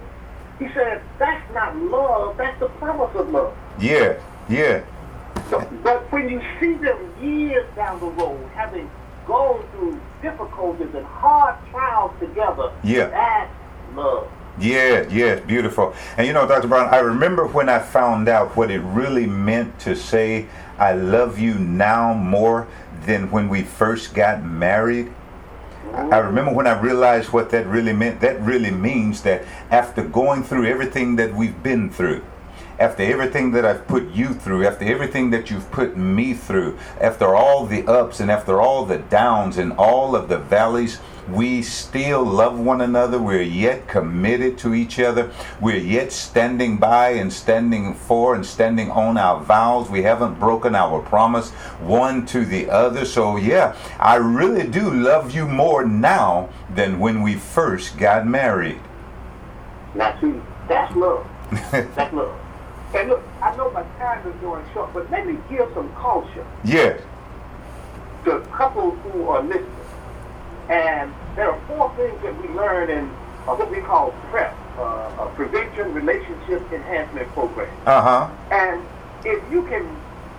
he 0.60 0.68
said, 0.74 1.02
that's 1.18 1.54
not 1.54 1.76
love, 1.76 2.38
that's 2.38 2.60
the 2.60 2.68
promise 2.70 3.16
of 3.16 3.30
love. 3.30 3.56
Yeah, 3.80 4.20
yeah. 4.48 4.84
So, 5.50 5.68
but 5.84 6.12
when 6.12 6.30
you 6.30 6.42
see 6.60 6.74
them 6.76 7.14
years 7.22 7.68
down 7.76 8.00
the 8.00 8.08
road, 8.08 8.48
having 8.54 8.90
gone 9.26 9.66
through 9.72 10.00
difficulties 10.22 10.94
and 10.94 11.06
hard 11.06 11.56
trials 11.72 12.14
together, 12.20 12.72
yeah. 12.84 13.08
that's 13.10 13.52
love. 13.96 14.30
Yeah, 14.60 15.08
yeah, 15.10 15.40
beautiful. 15.40 15.96
And 16.16 16.28
you 16.28 16.34
know, 16.34 16.48
Dr. 16.48 16.68
Brown, 16.68 16.94
I 16.94 17.00
remember 17.00 17.48
when 17.48 17.70
I 17.70 17.80
found 17.80 18.30
out 18.30 18.56
what 18.56 18.70
it 18.70 18.82
really 18.82 19.26
meant 19.26 19.80
to 19.80 19.96
say, 19.96 20.48
I 20.78 20.94
love 20.94 21.40
you 21.40 21.56
now 21.56 22.14
more 22.14 22.68
than 23.06 23.32
when 23.32 23.50
we 23.50 23.64
first 23.64 24.14
got 24.14 24.44
married. 24.44 25.12
I 25.94 26.18
remember 26.18 26.54
when 26.54 26.68
I 26.68 26.80
realized 26.80 27.32
what 27.32 27.50
that 27.52 27.68
really 27.68 27.94
meant. 27.94 28.20
That 28.22 28.42
really 28.42 28.72
means 28.72 29.22
that 29.24 29.44
after 29.70 30.04
going 30.04 30.44
through 30.44 30.66
everything 30.66 31.16
that 31.18 31.34
we've 31.34 31.62
been 31.62 31.90
through, 31.90 32.24
after 32.80 33.04
everything 33.04 33.52
that 33.52 33.66
I've 33.66 33.88
put 33.88 34.10
you 34.12 34.34
through, 34.34 34.66
after 34.66 34.86
everything 34.86 35.30
that 35.32 35.52
you've 35.52 35.70
put 35.72 35.96
me 35.96 36.34
through, 36.34 36.78
after 37.00 37.36
all 37.36 37.66
the 37.66 37.86
ups 37.86 38.20
and 38.20 38.32
after 38.32 38.60
all 38.60 38.86
the 38.86 38.98
downs 38.98 39.58
and 39.58 39.72
all 39.74 40.16
of 40.16 40.30
the 40.30 40.40
valleys, 40.40 41.00
we 41.30 41.62
still 41.62 42.24
love 42.24 42.60
one 42.60 42.82
another. 42.82 43.20
We're 43.20 43.42
yet 43.42 43.88
committed 43.88 44.58
to 44.60 44.74
each 44.74 45.00
other. 45.00 45.32
We're 45.62 45.78
yet 45.78 46.12
standing 46.12 46.78
by 46.78 47.12
and 47.12 47.32
standing 47.32 47.94
for 47.94 48.36
and 48.36 48.46
standing 48.46 48.92
on 48.92 49.18
our 49.18 49.42
vows. 49.42 49.90
We 49.90 50.04
haven't 50.04 50.40
broken 50.40 50.76
our 50.76 51.02
promise 51.02 51.52
one 51.80 52.26
to 52.28 52.46
the 52.46 52.70
other. 52.70 53.06
So, 53.06 53.38
yeah, 53.38 53.76
I 54.00 54.16
really 54.16 54.68
do 54.68 54.92
love 54.92 55.34
you 55.34 55.48
more 55.48 55.86
now 55.86 56.50
than 56.70 57.00
when 57.00 57.22
we 57.22 57.36
first 57.36 57.98
got 57.98 58.28
married. 58.28 58.80
Now, 59.96 60.20
see, 60.20 60.34
that's 60.68 60.96
love. 60.96 61.28
that's 61.72 62.14
love. 62.14 62.40
And 62.96 63.10
look, 63.10 63.24
I 63.42 63.56
know 63.56 63.72
my 63.72 63.84
time 63.98 64.28
is 64.28 64.36
going 64.36 64.64
short, 64.74 64.94
but 64.94 65.10
let 65.10 65.26
me 65.26 65.38
give 65.50 65.68
some 65.74 65.92
culture. 65.96 66.46
Yes. 66.64 67.02
To 68.26 68.40
couples 68.52 68.98
who 69.04 69.28
are 69.30 69.42
listening. 69.42 69.83
And 70.70 71.14
there 71.36 71.52
are 71.52 71.60
four 71.68 71.94
things 71.96 72.22
that 72.24 72.36
we 72.42 72.48
learn 72.54 72.90
in 72.90 73.06
uh, 73.48 73.56
what 73.56 73.70
we 73.70 73.82
call 73.82 74.12
PREP, 74.32 74.56
uh, 74.78 75.26
a 75.26 75.32
Prevention 75.36 75.94
Relationship 75.94 76.62
Enhancement 76.72 77.28
Program. 77.30 77.76
Uh-huh. 77.86 78.30
And 78.52 78.86
if 79.26 79.44
you 79.52 79.64
can 79.64 79.86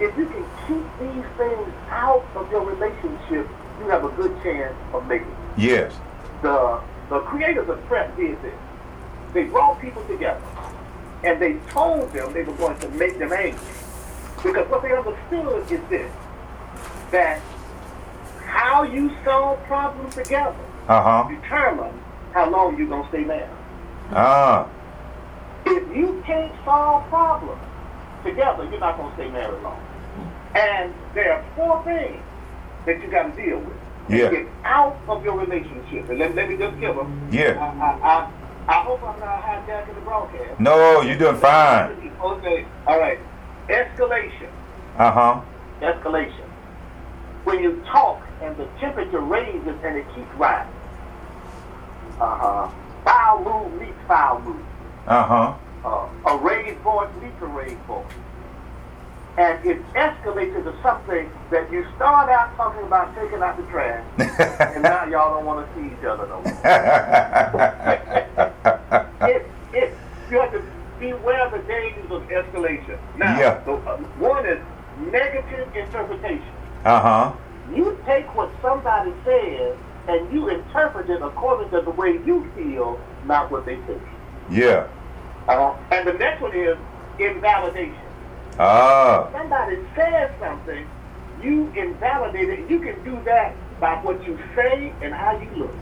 if 0.01 0.17
you 0.19 0.27
can 0.27 0.45
keep 0.67 0.85
these 0.99 1.25
things 1.37 1.73
out 1.89 2.25
of 2.35 2.51
your 2.51 2.65
relationship, 2.65 3.49
you 3.79 3.89
have 3.89 4.05
a 4.05 4.11
good 4.17 4.35
chance 4.43 4.75
of 4.93 5.07
making 5.07 5.29
it. 5.29 5.59
Yes. 5.59 5.95
The 6.43 6.81
the 7.11 7.21
creators 7.21 7.69
of 7.69 7.85
PREP 7.87 8.17
did 8.17 8.43
this. 8.43 8.55
They 9.35 9.45
brought 9.45 9.81
people 9.81 10.05
together 10.07 10.43
and 11.25 11.41
they 11.41 11.55
told 11.71 12.13
them 12.13 12.33
they 12.33 12.43
were 12.43 12.55
going 12.55 12.79
to 12.79 12.89
make 12.91 13.19
them 13.19 13.33
angry. 13.33 13.59
Because 14.37 14.69
what 14.69 14.83
they 14.83 14.93
understood 14.93 15.71
is 15.71 15.81
this 15.89 16.13
that 17.11 17.41
how 18.55 18.85
you 18.85 19.11
solve 19.25 19.61
problems 19.65 20.15
together 20.15 20.55
uh-huh. 20.89 21.29
determines 21.29 22.01
how 22.33 22.49
long 22.49 22.79
you're 22.79 22.89
going 22.89 23.03
to 23.03 23.09
stay 23.09 23.25
married. 23.25 23.51
Ah. 24.13 24.69
If 25.67 25.97
you 25.97 26.23
can't 26.25 26.53
solve 26.65 27.09
problems 27.09 27.61
together, 28.25 28.65
you're 28.71 28.79
not 28.79 28.97
going 28.97 29.11
to 29.11 29.17
stay 29.17 29.31
married 29.31 29.61
long. 29.63 29.81
And 30.55 30.95
there 31.15 31.33
are 31.33 31.45
four 31.57 31.83
things 31.85 32.23
that 32.87 33.03
you 33.03 33.11
got 33.11 33.35
to 33.35 33.43
deal 33.43 33.59
with. 33.59 33.77
Yeah. 34.09 34.31
Get 34.31 34.47
out 34.63 34.97
of 35.09 35.25
your 35.25 35.37
relationship. 35.37 36.09
And 36.09 36.19
let, 36.21 36.35
let 36.37 36.49
me 36.49 36.57
just 36.57 36.79
give 36.79 36.95
them. 36.95 37.29
Yeah. 37.33 37.59
I, 37.59 37.87
I, 37.87 37.91
I, 38.09 38.79
I 38.79 38.85
hope 38.85 39.03
I'm 39.03 39.19
not 39.19 39.43
hijacking 39.43 39.95
the 39.97 40.01
broadcast. 40.03 40.61
No, 40.61 41.01
you're 41.01 41.19
doing 41.19 41.39
fine. 41.39 42.13
Okay. 42.23 42.67
All 42.87 43.01
right. 43.01 43.19
Escalation. 43.69 44.51
Uh-huh. 44.99 45.41
Escalation. 45.81 46.49
When 47.45 47.61
you 47.61 47.83
talk 47.91 48.24
and 48.43 48.57
the 48.57 48.67
temperature 48.81 49.21
raises 49.21 49.77
and 49.85 49.97
it 49.97 50.07
keeps 50.15 50.33
rising. 50.37 50.73
Uh-huh. 52.21 52.69
Foul 53.05 53.45
move 53.45 53.81
meets 53.81 53.99
foul 54.07 54.41
move. 54.41 54.57
Uh-huh. 55.07 55.55
Uh, 55.85 56.09
a 56.31 56.37
raised 56.39 56.79
voice 56.81 57.11
meets 57.23 57.41
a 57.43 57.47
raised 57.47 57.81
voice. 57.83 58.05
And 59.37 59.65
it 59.67 59.83
escalates 59.95 60.55
into 60.57 60.73
something 60.81 61.29
that 61.51 61.71
you 61.73 61.85
start 61.97 62.31
out 62.31 62.55
talking 62.57 62.85
about 62.87 63.13
taking 63.17 63.43
out 63.43 63.57
the 63.57 63.65
trash, 63.65 64.05
and 64.75 64.83
now 64.85 65.05
y'all 65.07 65.35
don't 65.35 65.45
want 65.45 65.67
to 65.67 65.75
see 65.75 65.87
each 65.89 66.05
other 66.05 66.25
no 66.29 66.41
more. 66.41 66.45
it, 69.29 69.45
it, 69.73 69.93
you 70.31 70.39
have 70.41 70.53
to 70.53 70.63
beware 71.01 71.47
of 71.47 71.53
the 71.53 71.59
dangers 71.67 72.09
of 72.13 72.23
escalation. 72.29 72.97
Now, 73.19 73.37
Yeah. 73.39 73.59
the, 73.65 73.73
uh, 73.73 73.97
one 74.21 74.47
is 74.47 74.61
negative 75.11 75.69
interpretation. 75.75 76.53
uh-huh. 76.85 77.33
You 77.73 77.99
take 78.07 78.35
what 78.35 78.51
somebody 78.61 79.13
says 79.25 79.77
and 80.09 80.33
you 80.33 80.49
interpret 80.49 81.09
it 81.09 81.23
according 81.23 81.71
to 81.71 81.81
the 81.81 81.91
way 81.91 82.21
you 82.25 82.51
feel, 82.55 83.01
not 83.25 83.51
what 83.51 83.65
they 83.65 83.77
think. 83.83 84.03
Yeah. 84.51 84.87
Uh, 85.49 85.77
and 85.91 86.07
the 86.07 86.13
next 86.15 86.43
one 86.43 86.55
is 86.55 86.77
invalidation. 87.19 87.97
Ah. 88.59 89.29
Somebody 89.33 89.79
says 89.95 90.31
something, 90.39 90.87
you 91.43 91.73
invalidate 91.75 92.49
it. 92.51 92.71
You 92.71 92.81
can 92.81 93.03
do 93.05 93.19
that 93.25 93.55
by 93.81 93.97
what 93.97 94.25
you 94.27 94.39
say 94.55 94.93
and 95.01 95.13
how 95.13 95.39
you 95.39 95.51
look. 95.57 95.75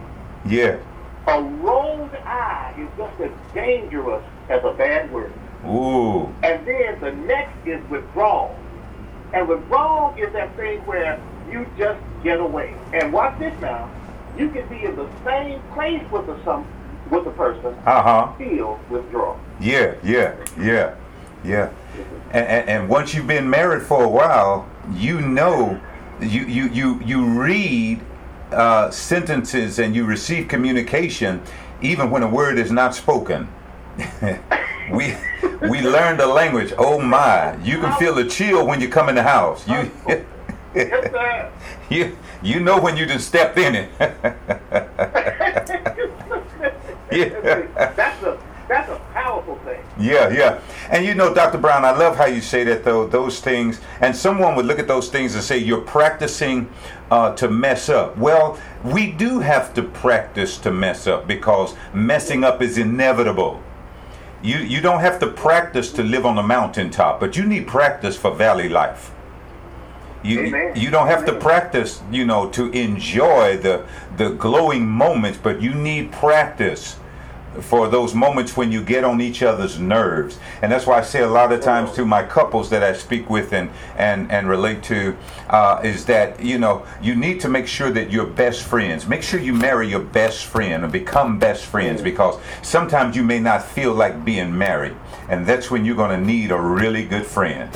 Yeah. 0.47 0.79
A 1.27 1.43
rolled 1.43 2.15
eye 2.25 2.75
is 2.79 2.89
just 2.97 3.21
as 3.21 3.31
dangerous 3.55 4.25
as 4.49 4.63
a 4.65 4.73
bad 4.73 5.13
word. 5.13 5.33
Ooh. 5.65 6.27
And 6.43 6.67
then 6.67 7.01
the 7.01 7.13
next 7.13 7.55
is 7.67 7.81
withdrawal. 7.89 8.59
And 9.33 9.49
withdrawal 9.49 10.15
is 10.17 10.33
that 10.33 10.57
thing 10.57 10.81
where 10.81 11.21
you 11.51 11.67
just 11.77 12.01
get 12.23 12.41
away. 12.41 12.75
And 12.93 13.13
watch 13.13 13.39
this 13.39 13.59
now. 13.61 13.91
You 14.37 14.49
can 14.51 14.67
be 14.69 14.85
in 14.85 14.97
the 14.97 15.09
same 15.25 15.61
place 15.75 16.03
with 16.11 16.27
the 16.27 16.43
some 16.45 16.67
with 17.11 17.25
the 17.25 17.31
person, 17.33 17.75
Uh-huh. 17.85 18.33
still 18.37 18.81
withdraw. 18.89 19.37
Yeah, 19.61 19.95
yeah, 20.03 20.35
yeah, 20.59 20.95
yeah. 21.45 21.69
And, 22.31 22.47
and, 22.47 22.69
and 22.71 22.89
once 22.89 23.13
you've 23.13 23.27
been 23.27 23.51
married 23.51 23.83
for 23.83 24.03
a 24.03 24.09
while, 24.09 24.67
you 24.95 25.21
know, 25.21 25.79
you, 26.23 26.43
you, 26.47 26.69
you, 26.71 27.01
you 27.05 27.25
read 27.27 28.01
uh, 28.51 28.91
sentences 28.91 29.79
and 29.79 29.95
you 29.95 30.07
receive 30.07 30.49
communication 30.49 31.43
even 31.83 32.11
when 32.11 32.23
a 32.23 32.29
word 32.29 32.59
is 32.59 32.73
not 32.73 32.95
spoken. 32.95 33.47
we, 34.93 35.15
we 35.69 35.83
learned 35.83 36.19
the 36.19 36.27
language. 36.27 36.73
Oh 36.79 36.99
my, 36.99 37.57
you 37.63 37.79
can 37.79 37.95
feel 37.99 38.15
the 38.15 38.25
chill 38.25 38.67
when 38.67 38.81
you 38.81 38.89
come 38.89 39.11
in 39.11 39.15
the 39.15 39.23
house. 39.23 39.69
You, 39.69 39.91
Yes, 40.75 41.11
sir. 41.11 41.53
you, 41.91 42.17
you 42.43 42.61
know 42.61 42.81
when 42.81 42.97
you 42.97 43.07
just 43.07 43.29
stepped 43.29 43.59
in 43.59 43.75
it. 43.75 43.91
Yeah. 47.13 47.67
That's 47.95 48.23
a 48.23 48.39
that's 48.69 48.89
a 48.89 48.97
powerful 49.13 49.57
thing. 49.57 49.83
Yeah, 49.99 50.31
yeah. 50.31 50.61
And 50.89 51.05
you 51.05 51.15
know, 51.15 51.35
Dr. 51.35 51.59
Brown, 51.59 51.85
I 51.85 51.91
love 51.91 52.17
how 52.17 52.25
you 52.25 52.41
say 52.41 52.65
that, 52.65 52.85
though, 52.85 53.07
those 53.07 53.41
things. 53.41 53.81
And 54.01 54.17
someone 54.17 54.57
would 54.57 54.65
look 54.65 54.79
at 54.79 54.89
those 54.89 55.11
things 55.11 55.35
and 55.35 55.45
say, 55.45 55.59
you're 55.59 55.83
practicing 55.83 56.71
uh, 57.11 57.35
to 57.35 57.51
mess 57.51 57.91
up. 57.91 58.17
Well, 58.17 58.59
we 58.83 59.13
do 59.13 59.41
have 59.41 59.75
to 59.75 59.83
practice 59.83 60.57
to 60.59 60.71
mess 60.71 61.07
up 61.07 61.27
because 61.27 61.75
messing 61.93 62.45
up 62.45 62.63
is 62.63 62.79
inevitable. 62.79 63.61
You, 64.43 64.59
you 64.59 64.81
don't 64.81 65.01
have 65.01 65.21
to 65.21 65.27
practice 65.27 65.93
to 65.93 66.03
live 66.03 66.25
on 66.25 66.37
the 66.37 66.43
mountaintop, 66.43 67.21
but 67.21 67.37
you 67.37 67.45
need 67.45 67.67
practice 67.67 68.17
for 68.17 68.35
valley 68.35 68.69
life. 68.71 69.13
You, 70.23 70.41
Amen. 70.41 70.73
you 70.77 70.91
don't 70.91 71.09
have 71.09 71.25
to 71.27 71.33
practice, 71.35 72.01
you 72.11 72.25
know, 72.25 72.49
to 72.51 72.71
enjoy 72.71 73.59
the 73.59 73.87
the 74.17 74.31
glowing 74.31 74.87
moments, 74.87 75.39
but 75.43 75.61
you 75.61 75.75
need 75.75 76.13
practice 76.13 76.97
for 77.61 77.89
those 77.89 78.15
moments 78.15 78.57
when 78.57 78.73
you 78.73 78.83
get 78.83 79.05
on 79.05 79.21
each 79.21 79.43
other's 79.43 79.79
nerves. 79.79 80.39
And 80.63 80.73
that's 80.73 80.87
why 80.87 80.99
I 80.99 81.03
say 81.03 81.21
a 81.21 81.29
lot 81.29 81.53
of 81.53 81.61
times 81.61 81.93
to 81.93 82.05
my 82.05 82.23
couples 82.23 82.71
that 82.71 82.83
I 82.83 82.93
speak 82.93 83.29
with 83.29 83.53
and 83.53 83.71
and 83.97 84.31
and 84.31 84.49
relate 84.49 84.83
to 84.85 85.17
uh, 85.49 85.81
is 85.85 86.05
that 86.07 86.43
you 86.43 86.59
know 86.59 86.87
you 87.03 87.15
need 87.15 87.41
to 87.41 87.49
make 87.49 87.67
sure 87.67 87.91
that 87.91 88.11
you're 88.11 88.27
best 88.27 88.63
friends. 88.63 89.07
Make 89.07 89.23
sure 89.23 89.41
you 89.41 89.55
marry 89.55 89.89
your 89.89 90.01
best 90.01 90.47
friend 90.47 90.85
and 90.85 90.93
become 90.93 91.39
best 91.39 91.65
friends 91.65 92.01
because 92.01 92.41
sometimes 92.63 93.17
you 93.17 93.23
may 93.23 93.41
not 93.41 93.65
feel 93.65 93.93
like 93.93 94.25
being 94.25 94.57
married, 94.57 94.97
and 95.29 95.47
that's 95.47 95.71
when 95.71 95.85
you're 95.85 95.97
going 95.97 96.19
to 96.19 96.25
need 96.25 96.51
a 96.51 96.61
really 96.61 97.05
good 97.05 97.27
friend. 97.27 97.71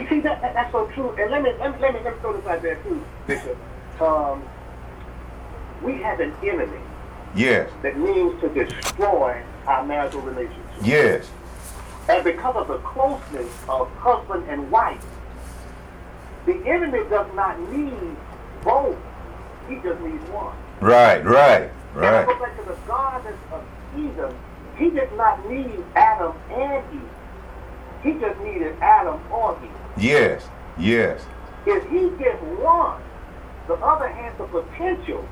See, 0.00 0.08
see 0.08 0.20
that, 0.20 0.40
that 0.42 0.54
that's 0.54 0.72
so 0.72 0.86
true. 0.88 1.10
And 1.16 1.30
let 1.30 1.42
me 1.42 1.50
let 1.58 1.72
me 1.72 1.78
let 1.80 1.94
me, 1.94 2.00
let 2.04 2.14
me 2.14 2.20
throw 2.20 2.32
this 2.36 2.46
out 2.46 2.62
there 2.62 2.76
too, 2.82 3.04
Bishop. 3.26 3.56
Um, 4.00 4.42
we 5.82 6.00
have 6.02 6.20
an 6.20 6.32
enemy 6.42 6.78
Yes, 7.36 7.68
that 7.82 7.98
means 7.98 8.40
to 8.40 8.48
destroy 8.48 9.42
our 9.66 9.84
marital 9.84 10.20
relationship. 10.20 10.62
yes, 10.82 11.28
And 12.08 12.22
because 12.24 12.54
of 12.56 12.68
the 12.68 12.78
closeness 12.78 13.50
of 13.68 13.88
husband 13.96 14.44
and 14.48 14.70
wife, 14.70 15.04
the 16.46 16.54
enemy 16.66 17.00
does 17.10 17.26
not 17.34 17.58
need 17.72 18.16
both. 18.62 18.96
He 19.68 19.76
just 19.76 20.00
needs 20.00 20.22
one. 20.30 20.54
right, 20.80 21.24
right, 21.24 21.70
And 21.94 22.00
right. 22.00 22.26
go 22.26 22.38
back 22.38 22.56
to 22.58 22.64
the 22.64 22.76
Garden 22.86 23.34
of 23.52 23.64
Eden. 23.96 24.34
He 24.78 24.90
did 24.90 25.12
not 25.16 25.48
need 25.50 25.82
Adam 25.96 26.34
and 26.50 26.84
Eve. 26.94 27.10
He 28.04 28.12
just 28.20 28.38
needed 28.40 28.76
Adam 28.80 29.20
or 29.32 29.58
Eve. 29.62 29.70
Yes, 29.96 30.42
yes, 30.78 31.20
If 31.66 31.88
he 31.88 32.10
gets 32.22 32.40
one, 32.42 33.00
the 33.68 33.74
other 33.74 34.08
has 34.08 34.36
the 34.38 34.44
potential 34.44 35.26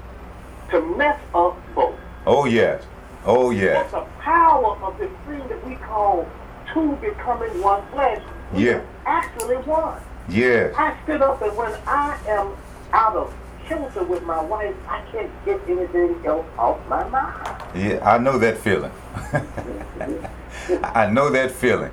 to 0.71 0.81
mess 0.97 1.19
up 1.35 1.57
both. 1.75 1.97
oh 2.27 2.45
yes, 2.45 2.83
oh 3.25 3.51
yes, 3.51 3.91
That's 3.91 4.05
the 4.07 4.11
power 4.21 4.77
of 4.83 4.99
this 4.99 5.11
thing 5.27 5.47
that 5.49 5.67
we 5.67 5.75
call 5.77 6.29
two 6.73 6.93
becoming 6.97 7.61
one 7.61 7.83
flesh. 7.93 8.23
Yeah. 8.55 8.83
Actually 9.05 9.57
one. 9.57 10.01
yes, 10.29 10.75
I 10.79 10.97
stood 11.05 11.23
up 11.23 11.43
and 11.43 11.57
when 11.57 11.73
I 11.87 12.17
am 12.29 12.53
out 12.93 13.17
of 13.17 13.35
kilter 13.67 14.05
with 14.05 14.23
my 14.23 14.41
wife, 14.41 14.75
I 14.89 15.03
can't 15.11 15.31
get 15.45 15.61
anything 15.69 16.25
else 16.25 16.47
off 16.57 16.79
my 16.89 17.07
mind. 17.09 17.63
yeah. 17.75 17.99
I 18.09 18.19
know 18.19 18.39
that 18.39 18.59
feeling. 18.59 18.93
I 20.95 21.07
know 21.11 21.31
that 21.31 21.51
feeling. 21.51 21.91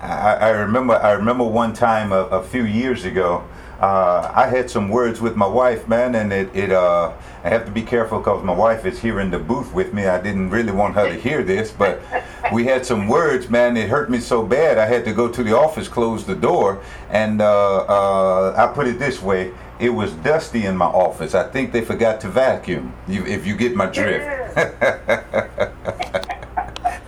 I, 0.00 0.34
I 0.34 0.48
remember. 0.50 0.94
I 0.94 1.12
remember 1.12 1.44
one 1.44 1.72
time 1.72 2.12
a, 2.12 2.22
a 2.24 2.42
few 2.42 2.64
years 2.64 3.04
ago. 3.04 3.44
Uh, 3.80 4.32
I 4.34 4.48
had 4.48 4.68
some 4.68 4.88
words 4.88 5.20
with 5.20 5.36
my 5.36 5.46
wife, 5.46 5.86
man, 5.86 6.14
and 6.14 6.32
it. 6.32 6.54
it 6.54 6.72
uh, 6.72 7.12
I 7.44 7.50
have 7.50 7.64
to 7.66 7.70
be 7.70 7.82
careful 7.82 8.18
because 8.18 8.42
my 8.44 8.52
wife 8.52 8.84
is 8.84 8.98
here 8.98 9.20
in 9.20 9.30
the 9.30 9.38
booth 9.38 9.72
with 9.72 9.94
me. 9.94 10.06
I 10.06 10.20
didn't 10.20 10.50
really 10.50 10.72
want 10.72 10.96
her 10.96 11.08
to 11.08 11.14
hear 11.14 11.44
this, 11.44 11.70
but 11.70 12.00
we 12.52 12.64
had 12.64 12.84
some 12.84 13.06
words, 13.06 13.48
man. 13.48 13.76
It 13.76 13.88
hurt 13.88 14.10
me 14.10 14.18
so 14.18 14.44
bad. 14.44 14.78
I 14.78 14.86
had 14.86 15.04
to 15.04 15.12
go 15.12 15.28
to 15.28 15.42
the 15.44 15.56
office, 15.56 15.86
close 15.86 16.26
the 16.26 16.34
door, 16.34 16.82
and 17.10 17.40
uh, 17.40 17.84
uh, 17.88 18.54
I 18.56 18.74
put 18.74 18.88
it 18.88 18.98
this 18.98 19.22
way: 19.22 19.52
it 19.78 19.90
was 19.90 20.12
dusty 20.12 20.66
in 20.66 20.76
my 20.76 20.86
office. 20.86 21.34
I 21.34 21.48
think 21.48 21.72
they 21.72 21.82
forgot 21.82 22.20
to 22.22 22.28
vacuum. 22.28 22.92
You, 23.06 23.24
if 23.26 23.46
you 23.46 23.56
get 23.56 23.76
my 23.76 23.86
drift. 23.86 24.54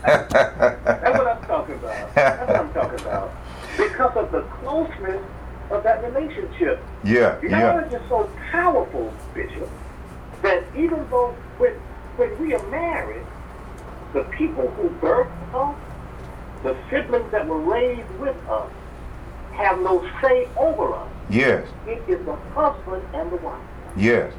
That's 0.02 1.18
what 1.18 1.26
I'm 1.26 1.44
talking 1.44 1.74
about. 1.74 2.14
That's 2.14 2.40
what 2.40 2.56
I'm 2.56 2.72
talking 2.72 3.00
about. 3.00 3.32
Because 4.00 4.16
of 4.16 4.32
the 4.32 4.40
closeness 4.62 5.22
of 5.70 5.82
that 5.82 6.02
relationship. 6.02 6.82
Yeah, 7.04 7.38
yeah, 7.42 7.48
Marriage 7.50 7.92
is 7.92 8.00
so 8.08 8.30
powerful, 8.50 9.12
Bishop, 9.34 9.68
that 10.40 10.64
even 10.74 11.06
though 11.10 11.36
when, 11.58 11.72
when 12.16 12.38
we 12.40 12.54
are 12.54 12.66
married, 12.70 13.26
the 14.14 14.22
people 14.38 14.68
who 14.68 14.88
birthed 15.06 15.28
us, 15.52 15.76
the 16.62 16.74
siblings 16.88 17.30
that 17.30 17.46
were 17.46 17.60
raised 17.60 18.08
with 18.18 18.36
us, 18.48 18.70
have 19.52 19.78
no 19.80 20.00
say 20.22 20.48
over 20.56 20.94
us. 20.94 21.08
yes, 21.28 21.68
It 21.86 22.02
is 22.08 22.24
the 22.24 22.36
husband 22.54 23.02
and 23.12 23.30
the 23.30 23.36
wife. 23.36 23.60
yes, 23.98 24.32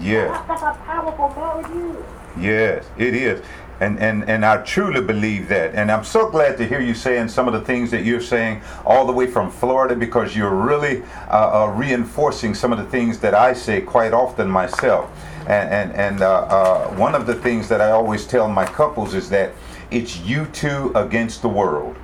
yes. 0.00 0.28
That's, 0.48 0.48
that's 0.48 0.60
how 0.60 0.72
powerful 0.84 1.28
marriage 1.36 1.96
is. 1.96 2.04
Yes, 2.42 2.84
it 2.98 3.14
is. 3.14 3.40
And, 3.80 3.98
and, 3.98 4.28
and 4.28 4.44
I 4.44 4.62
truly 4.62 5.02
believe 5.02 5.48
that. 5.48 5.74
And 5.74 5.90
I'm 5.90 6.04
so 6.04 6.30
glad 6.30 6.56
to 6.58 6.66
hear 6.66 6.80
you 6.80 6.94
saying 6.94 7.28
some 7.28 7.46
of 7.46 7.52
the 7.52 7.60
things 7.60 7.90
that 7.90 8.04
you're 8.04 8.20
saying 8.20 8.62
all 8.84 9.06
the 9.06 9.12
way 9.12 9.26
from 9.26 9.50
Florida 9.50 9.94
because 9.94 10.34
you're 10.34 10.54
really 10.54 11.02
uh, 11.28 11.64
uh, 11.64 11.72
reinforcing 11.76 12.54
some 12.54 12.72
of 12.72 12.78
the 12.78 12.86
things 12.86 13.18
that 13.20 13.34
I 13.34 13.52
say 13.52 13.82
quite 13.82 14.14
often 14.14 14.48
myself. 14.48 15.10
And, 15.40 15.70
and, 15.70 15.92
and 15.92 16.22
uh, 16.22 16.40
uh 16.40 16.88
one 16.94 17.14
of 17.14 17.26
the 17.26 17.34
things 17.34 17.68
that 17.68 17.80
I 17.80 17.90
always 17.90 18.26
tell 18.26 18.48
my 18.48 18.64
couples 18.64 19.14
is 19.14 19.28
that 19.30 19.52
it's 19.90 20.18
you 20.20 20.46
two 20.46 20.90
against 20.94 21.42
the 21.42 21.48
world. 21.48 21.96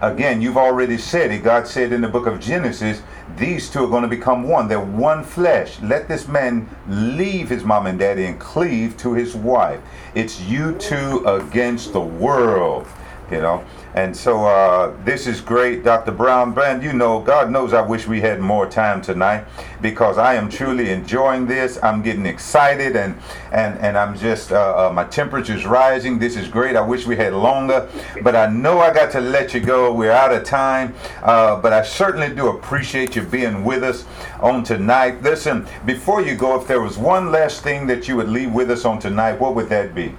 Again, 0.00 0.42
you've 0.42 0.56
already 0.56 0.98
said 0.98 1.30
it. 1.30 1.44
God 1.44 1.66
said 1.68 1.92
in 1.92 2.00
the 2.00 2.08
book 2.08 2.26
of 2.26 2.40
Genesis, 2.40 3.02
these 3.36 3.70
two 3.70 3.84
are 3.84 3.88
going 3.88 4.02
to 4.02 4.08
become 4.08 4.48
one. 4.48 4.66
They're 4.68 4.80
one 4.80 5.22
flesh. 5.22 5.80
Let 5.80 6.08
this 6.08 6.26
man 6.26 6.68
leave 6.88 7.48
his 7.48 7.62
mom 7.64 7.86
and 7.86 7.98
daddy 7.98 8.26
and 8.26 8.38
cleave 8.38 8.96
to 8.98 9.14
his 9.14 9.34
wife. 9.34 9.80
It's 10.14 10.40
you 10.40 10.74
two 10.74 11.24
against 11.26 11.92
the 11.92 12.00
world, 12.00 12.86
you 13.30 13.40
know. 13.40 13.64
And 13.94 14.16
so 14.16 14.44
uh, 14.44 14.92
this 15.04 15.28
is 15.28 15.40
great, 15.40 15.84
Dr. 15.84 16.10
Brown. 16.10 16.52
Brand, 16.52 16.82
you 16.82 16.92
know, 16.92 17.20
God 17.20 17.50
knows 17.50 17.72
I 17.72 17.80
wish 17.80 18.08
we 18.08 18.20
had 18.20 18.40
more 18.40 18.68
time 18.68 19.00
tonight 19.00 19.44
because 19.80 20.18
I 20.18 20.34
am 20.34 20.48
truly 20.48 20.90
enjoying 20.90 21.46
this. 21.46 21.78
I'm 21.80 22.02
getting 22.02 22.26
excited 22.26 22.96
and 22.96 23.14
and 23.52 23.78
and 23.78 23.96
I'm 23.96 24.18
just 24.18 24.50
uh, 24.50 24.88
uh, 24.88 24.92
my 24.92 25.04
temperature's 25.04 25.64
rising. 25.64 26.18
This 26.18 26.36
is 26.36 26.48
great. 26.48 26.74
I 26.74 26.80
wish 26.80 27.06
we 27.06 27.14
had 27.14 27.34
longer, 27.34 27.88
but 28.22 28.34
I 28.34 28.48
know 28.50 28.80
I 28.80 28.92
got 28.92 29.12
to 29.12 29.20
let 29.20 29.54
you 29.54 29.60
go. 29.60 29.94
We're 29.94 30.10
out 30.10 30.32
of 30.32 30.42
time, 30.42 30.94
uh, 31.22 31.60
but 31.60 31.72
I 31.72 31.82
certainly 31.82 32.34
do 32.34 32.48
appreciate 32.48 33.14
you 33.14 33.22
being 33.22 33.64
with 33.64 33.84
us 33.84 34.04
on 34.40 34.64
tonight. 34.64 35.22
Listen, 35.22 35.66
before 35.86 36.20
you 36.20 36.34
go, 36.34 36.60
if 36.60 36.66
there 36.66 36.80
was 36.80 36.98
one 36.98 37.30
last 37.30 37.62
thing 37.62 37.86
that 37.86 38.08
you 38.08 38.16
would 38.16 38.28
leave 38.28 38.52
with 38.52 38.70
us 38.70 38.84
on 38.84 38.98
tonight, 38.98 39.38
what 39.38 39.54
would 39.54 39.68
that 39.68 39.94
be? 39.94 40.16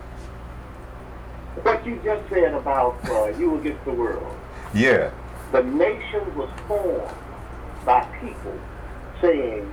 What 1.65 1.83
you 1.83 1.99
just 2.03 2.29
said 2.29 2.53
about 2.53 2.95
uh, 3.09 3.25
you 3.39 3.57
against 3.59 3.83
the 3.85 3.91
world. 3.91 4.37
Yeah. 4.75 5.09
The 5.51 5.63
nation 5.63 6.35
was 6.37 6.49
formed 6.67 7.11
by 7.83 8.03
people 8.21 8.59
saying, 9.19 9.71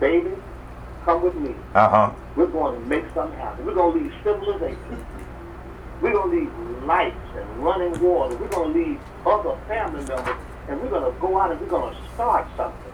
baby, 0.00 0.32
come 1.04 1.22
with 1.22 1.34
me. 1.34 1.54
Uh-huh. 1.74 2.10
We're 2.36 2.46
going 2.46 2.80
to 2.80 2.86
make 2.88 3.04
something 3.12 3.38
happen. 3.38 3.66
We're 3.66 3.74
going 3.74 3.98
to 3.98 4.04
leave 4.04 4.14
civilization. 4.24 5.06
We're 6.00 6.12
going 6.12 6.30
to 6.30 6.36
leave 6.38 6.84
lights 6.84 7.16
and 7.34 7.62
running 7.62 8.00
water. 8.00 8.34
We're 8.36 8.48
going 8.48 8.72
to 8.72 8.78
leave 8.78 9.00
other 9.26 9.58
family 9.68 10.04
members, 10.06 10.36
and 10.68 10.80
we're 10.80 10.88
going 10.88 11.12
to 11.12 11.20
go 11.20 11.38
out 11.38 11.52
and 11.52 11.60
we're 11.60 11.66
going 11.66 11.94
to 11.94 12.00
start 12.14 12.48
something. 12.56 12.92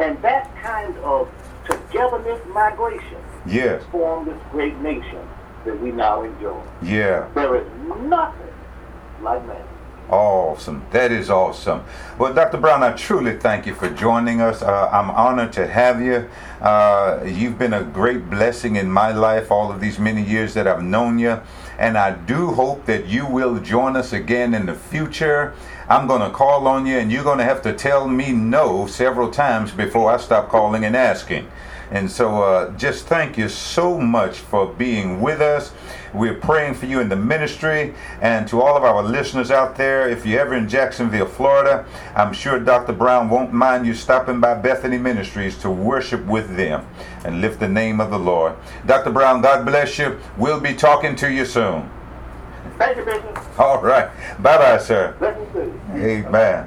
And 0.00 0.20
that 0.22 0.52
kind 0.56 0.96
of 0.98 1.30
togetherness 1.64 2.40
migration 2.48 3.22
yes. 3.46 3.84
formed 3.92 4.26
this 4.26 4.40
great 4.50 4.76
nation 4.78 5.28
that 5.64 5.80
we 5.80 5.92
now 5.92 6.22
enjoy. 6.22 6.60
Yeah. 6.82 7.28
There 7.34 7.56
is 7.56 7.66
nothing 8.00 8.52
like 9.22 9.46
man. 9.46 9.64
Awesome. 10.10 10.84
That 10.90 11.10
is 11.10 11.30
awesome. 11.30 11.84
Well, 12.18 12.34
Dr. 12.34 12.58
Brown, 12.58 12.82
I 12.82 12.92
truly 12.92 13.38
thank 13.38 13.64
you 13.64 13.74
for 13.74 13.88
joining 13.88 14.42
us. 14.42 14.60
Uh, 14.60 14.90
I'm 14.92 15.10
honored 15.10 15.54
to 15.54 15.66
have 15.66 16.02
you. 16.02 16.28
Uh, 16.60 17.20
you've 17.24 17.58
been 17.58 17.72
a 17.72 17.82
great 17.82 18.28
blessing 18.28 18.76
in 18.76 18.90
my 18.90 19.12
life 19.12 19.50
all 19.50 19.72
of 19.72 19.80
these 19.80 19.98
many 19.98 20.22
years 20.22 20.52
that 20.54 20.66
I've 20.66 20.82
known 20.82 21.18
you. 21.18 21.40
And 21.78 21.96
I 21.96 22.10
do 22.10 22.48
hope 22.48 22.84
that 22.86 23.06
you 23.06 23.26
will 23.26 23.58
join 23.58 23.96
us 23.96 24.12
again 24.12 24.52
in 24.52 24.66
the 24.66 24.74
future. 24.74 25.54
I'm 25.88 26.06
going 26.06 26.20
to 26.20 26.30
call 26.30 26.68
on 26.68 26.84
you, 26.84 26.98
and 26.98 27.10
you're 27.10 27.24
going 27.24 27.38
to 27.38 27.44
have 27.44 27.62
to 27.62 27.72
tell 27.72 28.06
me 28.06 28.32
no 28.32 28.86
several 28.86 29.30
times 29.30 29.70
before 29.72 30.10
I 30.10 30.18
stop 30.18 30.48
calling 30.48 30.84
and 30.84 30.94
asking. 30.94 31.48
And 31.92 32.10
so 32.10 32.42
uh, 32.42 32.70
just 32.78 33.06
thank 33.06 33.36
you 33.36 33.50
so 33.50 34.00
much 34.00 34.38
for 34.38 34.66
being 34.66 35.20
with 35.20 35.42
us. 35.42 35.72
We're 36.14 36.34
praying 36.34 36.74
for 36.74 36.86
you 36.86 37.00
in 37.00 37.10
the 37.10 37.16
ministry 37.16 37.94
and 38.22 38.48
to 38.48 38.62
all 38.62 38.78
of 38.78 38.82
our 38.82 39.02
listeners 39.02 39.50
out 39.50 39.76
there. 39.76 40.08
If 40.08 40.24
you're 40.24 40.40
ever 40.40 40.54
in 40.54 40.70
Jacksonville, 40.70 41.26
Florida, 41.26 41.84
I'm 42.16 42.32
sure 42.32 42.58
Dr. 42.58 42.94
Brown 42.94 43.28
won't 43.28 43.52
mind 43.52 43.86
you 43.86 43.92
stopping 43.92 44.40
by 44.40 44.54
Bethany 44.54 44.96
Ministries 44.96 45.58
to 45.58 45.70
worship 45.70 46.24
with 46.24 46.56
them 46.56 46.86
and 47.26 47.42
lift 47.42 47.60
the 47.60 47.68
name 47.68 48.00
of 48.00 48.10
the 48.10 48.18
Lord. 48.18 48.54
Dr. 48.86 49.10
Brown, 49.10 49.42
God 49.42 49.66
bless 49.66 49.98
you. 49.98 50.18
We'll 50.38 50.60
be 50.60 50.72
talking 50.74 51.14
to 51.16 51.30
you 51.30 51.44
soon. 51.44 51.90
Thank 52.78 52.96
you, 52.96 53.04
Bishop. 53.04 53.60
All 53.60 53.82
right. 53.82 54.08
Bye 54.42 54.56
bye, 54.56 54.78
sir. 54.78 55.14
Amen. 55.94 56.66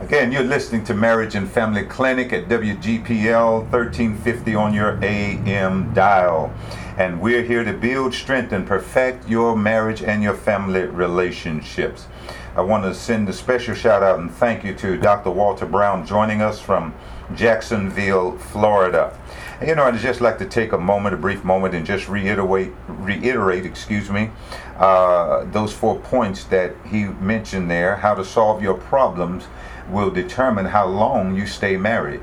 Again, 0.00 0.30
you're 0.30 0.44
listening 0.44 0.84
to 0.84 0.94
Marriage 0.94 1.34
and 1.36 1.50
Family 1.50 1.82
Clinic 1.82 2.30
at 2.34 2.50
WGPL 2.50 3.62
1350 3.70 4.54
on 4.54 4.74
your 4.74 5.02
AM 5.02 5.94
dial. 5.94 6.52
And 6.98 7.18
we're 7.18 7.42
here 7.42 7.64
to 7.64 7.72
build, 7.72 8.12
strengthen, 8.12 8.60
and 8.60 8.68
perfect 8.68 9.26
your 9.26 9.56
marriage 9.56 10.02
and 10.02 10.22
your 10.22 10.34
family 10.34 10.82
relationships. 10.82 12.08
I 12.54 12.60
want 12.60 12.84
to 12.84 12.94
send 12.94 13.28
a 13.30 13.32
special 13.32 13.74
shout 13.74 14.02
out 14.02 14.18
and 14.18 14.30
thank 14.30 14.64
you 14.64 14.74
to 14.74 14.98
Dr. 14.98 15.30
Walter 15.30 15.66
Brown 15.66 16.06
joining 16.06 16.42
us 16.42 16.60
from 16.60 16.94
Jacksonville, 17.34 18.36
Florida. 18.36 19.18
You 19.66 19.74
know, 19.74 19.84
I'd 19.84 19.98
just 19.98 20.20
like 20.20 20.36
to 20.38 20.46
take 20.46 20.72
a 20.72 20.78
moment, 20.78 21.14
a 21.14 21.18
brief 21.18 21.42
moment, 21.42 21.74
and 21.74 21.86
just 21.86 22.08
reiterate, 22.08 22.72
reiterate, 22.86 23.64
excuse 23.64 24.10
me, 24.10 24.30
uh, 24.76 25.44
those 25.46 25.72
four 25.72 25.98
points 26.00 26.44
that 26.44 26.74
he 26.86 27.04
mentioned 27.04 27.70
there. 27.70 27.96
How 27.96 28.14
to 28.14 28.24
solve 28.24 28.62
your 28.62 28.74
problems 28.74 29.44
will 29.90 30.10
determine 30.10 30.66
how 30.66 30.86
long 30.86 31.36
you 31.36 31.46
stay 31.46 31.76
married. 31.76 32.20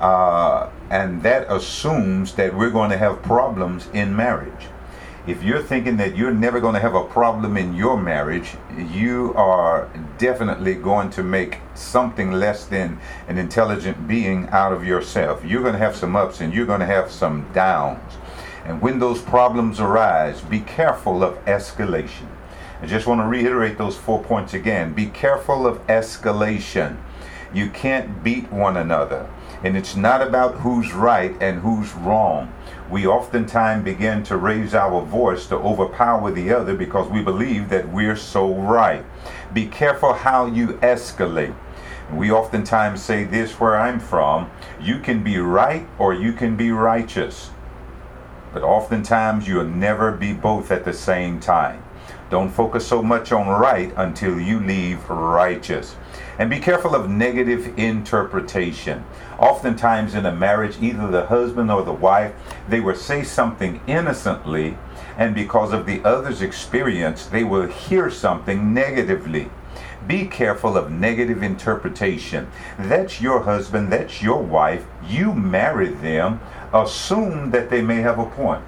Uh, 0.00 0.70
and 0.90 1.22
that 1.22 1.50
assumes 1.50 2.34
that 2.34 2.54
we're 2.54 2.70
going 2.70 2.90
to 2.90 2.98
have 2.98 3.22
problems 3.22 3.88
in 3.92 4.14
marriage. 4.14 4.68
If 5.26 5.42
you're 5.42 5.62
thinking 5.62 5.98
that 5.98 6.16
you're 6.16 6.32
never 6.32 6.58
going 6.58 6.72
to 6.74 6.80
have 6.80 6.94
a 6.94 7.04
problem 7.04 7.58
in 7.58 7.74
your 7.74 8.00
marriage, 8.00 8.56
you 8.90 9.34
are 9.34 9.90
definitely 10.16 10.74
going 10.74 11.10
to 11.10 11.22
make 11.22 11.58
something 11.74 12.32
less 12.32 12.64
than 12.64 12.98
an 13.26 13.36
intelligent 13.36 14.08
being 14.08 14.48
out 14.48 14.72
of 14.72 14.86
yourself. 14.86 15.44
You're 15.44 15.60
going 15.60 15.74
to 15.74 15.78
have 15.78 15.96
some 15.96 16.16
ups 16.16 16.40
and 16.40 16.54
you're 16.54 16.64
going 16.64 16.80
to 16.80 16.86
have 16.86 17.10
some 17.10 17.46
downs. 17.52 18.14
And 18.64 18.80
when 18.80 19.00
those 19.00 19.20
problems 19.20 19.80
arise, 19.80 20.40
be 20.40 20.60
careful 20.60 21.22
of 21.22 21.44
escalation. 21.44 22.28
I 22.80 22.86
just 22.86 23.06
want 23.06 23.20
to 23.20 23.26
reiterate 23.26 23.76
those 23.76 23.96
four 23.96 24.22
points 24.22 24.54
again. 24.54 24.92
Be 24.92 25.06
careful 25.06 25.66
of 25.66 25.84
escalation. 25.88 26.96
You 27.52 27.70
can't 27.70 28.22
beat 28.22 28.52
one 28.52 28.76
another. 28.76 29.28
And 29.64 29.76
it's 29.76 29.96
not 29.96 30.22
about 30.22 30.56
who's 30.56 30.92
right 30.92 31.34
and 31.40 31.60
who's 31.60 31.92
wrong. 31.94 32.52
We 32.88 33.06
oftentimes 33.06 33.84
begin 33.84 34.22
to 34.24 34.36
raise 34.36 34.74
our 34.74 35.04
voice 35.04 35.46
to 35.46 35.56
overpower 35.56 36.30
the 36.30 36.52
other 36.52 36.74
because 36.74 37.10
we 37.10 37.20
believe 37.20 37.68
that 37.70 37.88
we're 37.88 38.16
so 38.16 38.54
right. 38.54 39.04
Be 39.52 39.66
careful 39.66 40.12
how 40.12 40.46
you 40.46 40.74
escalate. 40.74 41.56
We 42.12 42.30
oftentimes 42.30 43.02
say 43.02 43.24
this 43.24 43.58
where 43.58 43.76
I'm 43.76 43.98
from 43.98 44.50
you 44.80 45.00
can 45.00 45.24
be 45.24 45.38
right 45.38 45.86
or 45.98 46.14
you 46.14 46.32
can 46.32 46.56
be 46.56 46.70
righteous. 46.70 47.50
But 48.52 48.62
oftentimes 48.62 49.48
you'll 49.48 49.64
never 49.64 50.12
be 50.12 50.32
both 50.32 50.70
at 50.70 50.84
the 50.84 50.92
same 50.92 51.40
time. 51.40 51.82
Don't 52.30 52.50
focus 52.50 52.86
so 52.86 53.02
much 53.02 53.32
on 53.32 53.48
right 53.48 53.92
until 53.96 54.38
you 54.38 54.60
leave 54.60 55.08
righteous. 55.08 55.96
And 56.38 56.50
be 56.50 56.60
careful 56.60 56.94
of 56.94 57.08
negative 57.08 57.78
interpretation. 57.78 59.04
Oftentimes 59.38 60.14
in 60.14 60.26
a 60.26 60.34
marriage, 60.34 60.76
either 60.80 61.08
the 61.08 61.26
husband 61.26 61.70
or 61.70 61.82
the 61.82 61.92
wife, 61.92 62.32
they 62.68 62.80
will 62.80 62.96
say 62.96 63.24
something 63.24 63.80
innocently, 63.86 64.76
and 65.16 65.34
because 65.34 65.72
of 65.72 65.86
the 65.86 66.02
other's 66.04 66.42
experience, 66.42 67.26
they 67.26 67.44
will 67.44 67.66
hear 67.66 68.10
something 68.10 68.72
negatively. 68.72 69.50
Be 70.06 70.26
careful 70.26 70.76
of 70.76 70.90
negative 70.90 71.42
interpretation. 71.42 72.50
That's 72.78 73.20
your 73.20 73.42
husband, 73.42 73.92
that's 73.92 74.22
your 74.22 74.42
wife. 74.42 74.86
You 75.06 75.34
married 75.34 76.00
them. 76.00 76.40
Assume 76.72 77.50
that 77.50 77.68
they 77.68 77.82
may 77.82 77.96
have 77.96 78.18
a 78.18 78.26
point. 78.26 78.62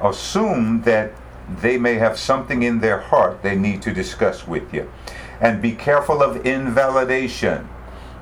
Assume 0.00 0.82
that 0.82 1.12
they 1.60 1.78
may 1.78 1.94
have 1.94 2.18
something 2.18 2.62
in 2.62 2.80
their 2.80 2.98
heart 2.98 3.42
they 3.42 3.56
need 3.56 3.82
to 3.82 3.92
discuss 3.92 4.46
with 4.46 4.72
you. 4.72 4.90
And 5.40 5.60
be 5.60 5.72
careful 5.72 6.22
of 6.22 6.46
invalidation. 6.46 7.68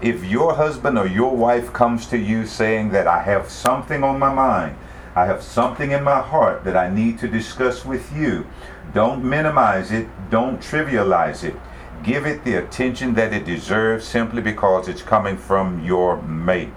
If 0.00 0.24
your 0.24 0.54
husband 0.54 0.98
or 0.98 1.06
your 1.06 1.36
wife 1.36 1.72
comes 1.72 2.06
to 2.06 2.18
you 2.18 2.46
saying 2.46 2.90
that 2.90 3.06
I 3.06 3.22
have 3.22 3.50
something 3.50 4.02
on 4.02 4.18
my 4.18 4.32
mind, 4.32 4.76
I 5.14 5.26
have 5.26 5.42
something 5.42 5.90
in 5.90 6.02
my 6.02 6.20
heart 6.20 6.64
that 6.64 6.76
I 6.76 6.88
need 6.88 7.18
to 7.18 7.28
discuss 7.28 7.84
with 7.84 8.14
you, 8.16 8.46
don't 8.94 9.24
minimize 9.24 9.90
it, 9.92 10.08
don't 10.30 10.60
trivialize 10.60 11.44
it. 11.44 11.56
Give 12.02 12.26
it 12.26 12.44
the 12.44 12.54
attention 12.54 13.14
that 13.14 13.32
it 13.32 13.44
deserves 13.44 14.06
simply 14.06 14.40
because 14.40 14.88
it's 14.88 15.02
coming 15.02 15.36
from 15.36 15.84
your 15.84 16.22
mate. 16.22 16.70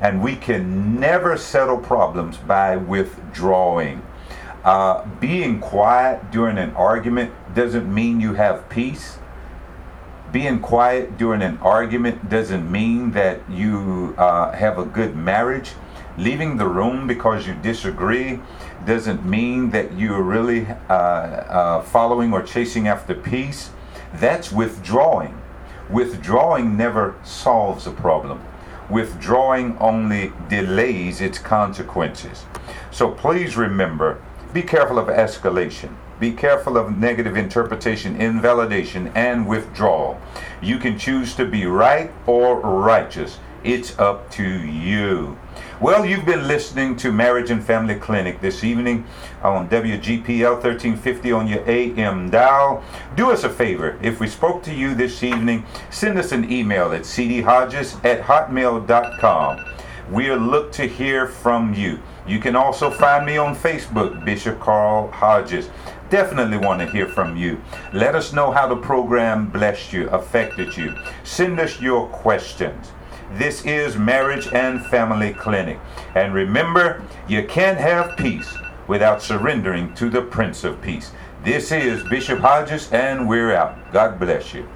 And 0.00 0.22
we 0.22 0.36
can 0.36 0.98
never 0.98 1.36
settle 1.36 1.78
problems 1.78 2.38
by 2.38 2.76
withdrawing. 2.76 4.02
Uh, 4.64 5.04
being 5.20 5.60
quiet 5.60 6.30
during 6.30 6.56
an 6.56 6.70
argument 6.70 7.30
doesn't 7.54 7.92
mean 7.92 8.18
you 8.18 8.32
have 8.32 8.66
peace. 8.70 9.18
Being 10.32 10.60
quiet 10.60 11.18
during 11.18 11.42
an 11.42 11.58
argument 11.58 12.30
doesn't 12.30 12.70
mean 12.72 13.10
that 13.10 13.48
you 13.50 14.14
uh, 14.16 14.52
have 14.52 14.78
a 14.78 14.84
good 14.86 15.14
marriage. 15.14 15.72
Leaving 16.16 16.56
the 16.56 16.66
room 16.66 17.06
because 17.06 17.46
you 17.46 17.54
disagree 17.54 18.40
doesn't 18.86 19.26
mean 19.26 19.70
that 19.70 19.98
you're 19.98 20.22
really 20.22 20.66
uh, 20.88 20.92
uh, 20.92 21.82
following 21.82 22.32
or 22.32 22.42
chasing 22.42 22.88
after 22.88 23.14
peace. 23.14 23.70
That's 24.14 24.50
withdrawing. 24.50 25.40
Withdrawing 25.90 26.76
never 26.76 27.16
solves 27.22 27.86
a 27.86 27.90
problem. 27.90 28.42
Withdrawing 28.88 29.76
only 29.78 30.32
delays 30.48 31.20
its 31.20 31.38
consequences. 31.38 32.46
So 32.90 33.10
please 33.10 33.56
remember 33.56 34.22
be 34.54 34.62
careful 34.62 35.00
of 35.00 35.08
escalation. 35.08 35.96
Be 36.20 36.30
careful 36.30 36.78
of 36.78 36.96
negative 36.96 37.36
interpretation, 37.36 38.20
invalidation, 38.20 39.08
and 39.08 39.48
withdrawal. 39.48 40.20
You 40.62 40.78
can 40.78 40.96
choose 40.96 41.34
to 41.34 41.44
be 41.44 41.66
right 41.66 42.12
or 42.24 42.60
righteous. 42.60 43.40
It's 43.64 43.98
up 43.98 44.30
to 44.32 44.44
you. 44.44 45.36
Well, 45.80 46.06
you've 46.06 46.24
been 46.24 46.46
listening 46.46 46.94
to 46.98 47.10
Marriage 47.10 47.50
and 47.50 47.64
Family 47.64 47.96
Clinic 47.96 48.40
this 48.40 48.62
evening 48.62 49.04
on 49.42 49.68
WGPL 49.68 50.52
1350 50.52 51.32
on 51.32 51.48
your 51.48 51.68
AM 51.68 52.30
dial. 52.30 52.84
Do 53.16 53.32
us 53.32 53.42
a 53.42 53.50
favor. 53.50 53.98
If 54.00 54.20
we 54.20 54.28
spoke 54.28 54.62
to 54.64 54.72
you 54.72 54.94
this 54.94 55.24
evening, 55.24 55.66
send 55.90 56.16
us 56.16 56.30
an 56.30 56.50
email 56.50 56.92
at 56.92 57.02
cdhodges 57.02 58.02
at 58.04 58.22
hotmail.com. 58.22 59.73
We'll 60.10 60.36
look 60.36 60.70
to 60.72 60.86
hear 60.86 61.26
from 61.26 61.72
you. 61.72 61.98
You 62.26 62.38
can 62.38 62.56
also 62.56 62.90
find 62.90 63.24
me 63.24 63.38
on 63.38 63.56
Facebook, 63.56 64.24
Bishop 64.24 64.60
Carl 64.60 65.10
Hodges. 65.10 65.70
Definitely 66.10 66.58
want 66.58 66.80
to 66.80 66.86
hear 66.86 67.06
from 67.06 67.36
you. 67.36 67.60
Let 67.92 68.14
us 68.14 68.32
know 68.32 68.50
how 68.50 68.68
the 68.68 68.76
program 68.76 69.48
blessed 69.48 69.92
you, 69.92 70.08
affected 70.10 70.76
you. 70.76 70.94
Send 71.22 71.58
us 71.58 71.80
your 71.80 72.06
questions. 72.08 72.92
This 73.32 73.64
is 73.64 73.96
Marriage 73.96 74.46
and 74.52 74.84
Family 74.86 75.32
Clinic. 75.32 75.80
And 76.14 76.34
remember, 76.34 77.02
you 77.26 77.46
can't 77.46 77.78
have 77.78 78.16
peace 78.16 78.54
without 78.86 79.22
surrendering 79.22 79.94
to 79.94 80.10
the 80.10 80.22
Prince 80.22 80.64
of 80.64 80.80
Peace. 80.82 81.12
This 81.42 81.72
is 81.72 82.04
Bishop 82.04 82.40
Hodges, 82.40 82.92
and 82.92 83.28
we're 83.28 83.54
out. 83.54 83.92
God 83.92 84.20
bless 84.20 84.52
you. 84.54 84.68